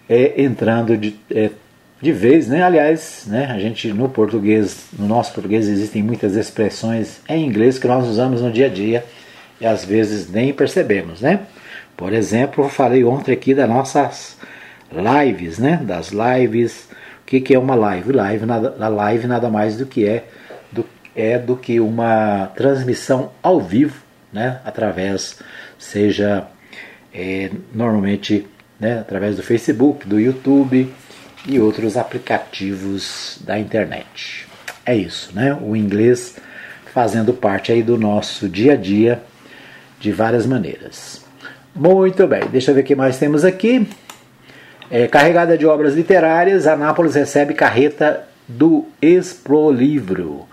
[0.09, 1.51] é, entrando de, é,
[2.01, 2.63] de vez, né?
[2.63, 7.87] Aliás, né, a gente no português, no nosso português existem muitas expressões em inglês que
[7.87, 9.05] nós usamos no dia a dia
[9.61, 11.41] e às vezes nem percebemos, né?
[11.97, 14.37] Por exemplo, eu falei ontem aqui das nossas
[14.93, 15.81] lives, né?
[15.83, 16.89] Das lives.
[17.23, 18.13] O que, que é uma live?
[18.13, 20.25] Live nada, a live nada mais do que é
[20.71, 20.85] do,
[21.15, 24.01] é do que uma transmissão ao vivo,
[24.33, 24.61] né?
[24.65, 25.41] Através,
[25.79, 26.47] seja
[27.13, 28.47] é, normalmente
[28.79, 30.93] né, através do Facebook, do YouTube
[31.47, 34.47] e outros aplicativos da internet.
[34.85, 35.57] É isso, né?
[35.61, 36.37] O inglês
[36.93, 39.23] fazendo parte aí do nosso dia a dia
[40.01, 41.25] de várias maneiras.
[41.75, 43.87] Muito bem, deixa eu ver o que mais temos aqui.
[44.91, 50.47] É, carregada de obras literárias, Anápolis recebe carreta do Expo Livro.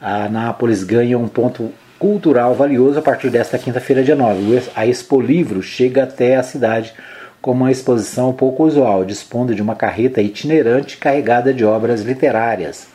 [0.00, 4.62] A Anápolis ganha um ponto cultural valioso a partir desta quinta-feira, dia 9.
[4.74, 6.94] A Expo Livro chega até a cidade
[7.40, 12.88] com uma exposição pouco usual, dispondo de uma carreta itinerante carregada de obras literárias,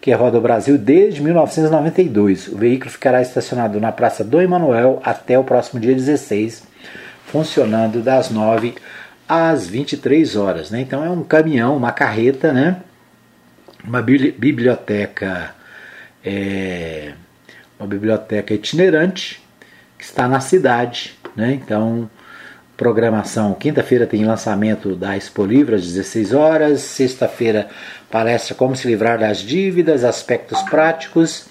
[0.00, 2.48] que roda o Brasil desde 1992.
[2.48, 6.62] O veículo ficará estacionado na Praça do Emanuel até o próximo dia 16,
[7.26, 8.74] funcionando das 9
[9.28, 10.70] às 23 horas.
[10.70, 10.80] Né?
[10.80, 12.76] Então é um caminhão, uma carreta, né?
[13.84, 15.54] uma biblioteca,
[16.24, 17.12] é,
[17.78, 19.42] uma biblioteca itinerante
[19.96, 21.16] que está na cidade.
[21.36, 21.52] Né?
[21.52, 22.10] Então
[22.80, 23.52] programação.
[23.52, 26.80] Quinta-feira tem lançamento da Expo Livre às 16 horas.
[26.80, 27.68] Sexta-feira,
[28.10, 31.44] palestra Como se livrar das dívidas, aspectos práticos.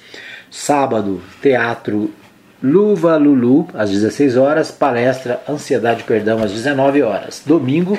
[0.50, 2.10] Sábado, teatro
[2.64, 4.72] Luva Lulu às 16 horas.
[4.72, 7.44] Palestra Ansiedade Perdão às 19 horas.
[7.46, 7.96] Domingo,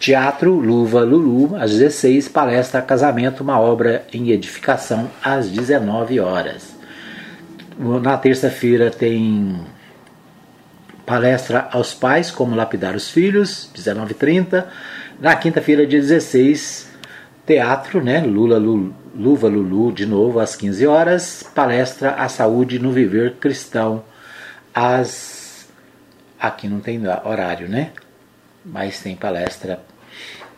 [0.00, 2.26] Teatro Luva Lulu às 16.
[2.26, 6.74] Palestra Casamento, uma obra em edificação às 19 horas.
[7.78, 9.56] Na terça-feira tem
[11.10, 14.64] palestra aos pais como lapidar os filhos, 19h30.
[15.18, 16.88] Na quinta-feira, dia 16,
[17.44, 18.20] teatro, né?
[18.20, 21.42] Lula, Lula, Luva Lulu, de novo, às 15 horas.
[21.52, 24.04] Palestra A Saúde no Viver Cristão,
[24.72, 25.68] às.
[26.38, 27.90] Aqui não tem horário, né?
[28.64, 29.80] Mas tem palestra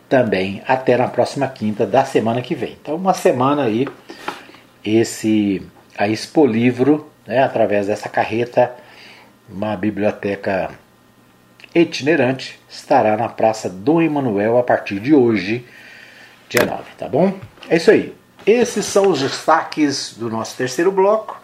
[0.07, 2.76] também até na próxima quinta da semana que vem.
[2.78, 3.88] Então, uma semana aí,
[4.84, 5.62] esse
[5.96, 8.82] a Expo Livro, né, através dessa carreta
[9.49, 10.70] uma biblioteca
[11.74, 15.64] itinerante, estará na Praça Dom Emanuel a partir de hoje,
[16.49, 17.38] dia 9, tá bom?
[17.68, 18.14] É isso aí.
[18.47, 21.40] Esses são os destaques do nosso terceiro bloco,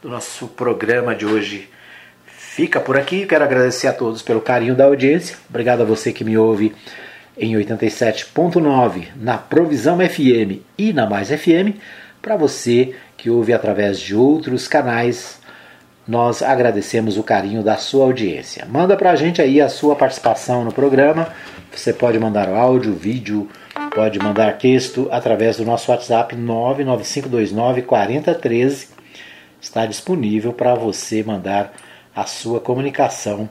[0.00, 1.68] do nosso programa de hoje.
[2.26, 3.26] Fica por aqui.
[3.26, 5.36] Quero agradecer a todos pelo carinho da audiência.
[5.50, 6.74] Obrigado a você que me ouve
[7.36, 11.76] em 87.9 na Provisão FM e na Mais FM.
[12.22, 15.40] Para você que ouve através de outros canais
[16.06, 18.66] nós agradecemos o carinho da sua audiência.
[18.66, 21.28] Manda para a gente aí a sua participação no programa.
[21.72, 23.48] Você pode mandar áudio, vídeo,
[23.94, 28.88] pode mandar texto através do nosso WhatsApp 99529 4013.
[29.60, 31.72] Está disponível para você mandar
[32.14, 33.48] a sua comunicação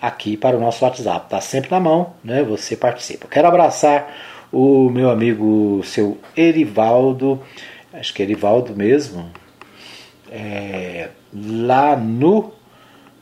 [0.00, 1.26] aqui para o nosso WhatsApp.
[1.26, 2.42] Está sempre na mão, né?
[2.42, 3.28] Você participa.
[3.28, 4.10] Quero abraçar
[4.50, 7.40] o meu amigo, seu Erivaldo,
[7.92, 9.30] acho que é Erivaldo mesmo,
[10.30, 12.52] é, lá no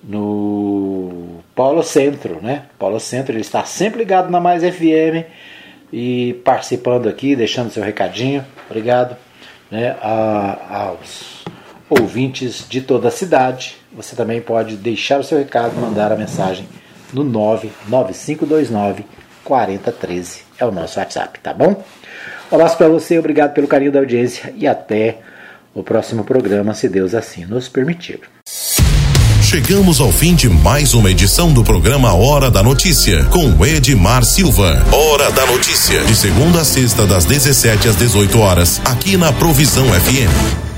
[0.03, 2.65] no Polo Centro, né?
[2.79, 5.27] Polo Centro ele está sempre ligado na Mais FM
[5.93, 8.45] e participando aqui, deixando seu recadinho.
[8.71, 9.17] Obrigado,
[9.71, 9.97] né?
[10.01, 11.45] A, aos
[11.91, 13.79] ouvintes de toda a cidade.
[13.93, 16.69] Você também pode deixar o seu recado, mandar a mensagem
[17.13, 19.05] no 99529
[19.47, 21.83] 4013 é o nosso WhatsApp, tá bom?
[22.51, 25.19] Um abraço para você, obrigado pelo carinho da audiência e até
[25.77, 28.21] o próximo programa, se Deus assim nos permitir.
[29.43, 34.83] Chegamos ao fim de mais uma edição do programa Hora da Notícia, com Edmar Silva.
[34.91, 39.87] Hora da Notícia, de segunda a sexta, das 17 às 18 horas, aqui na Provisão
[39.87, 40.76] FM.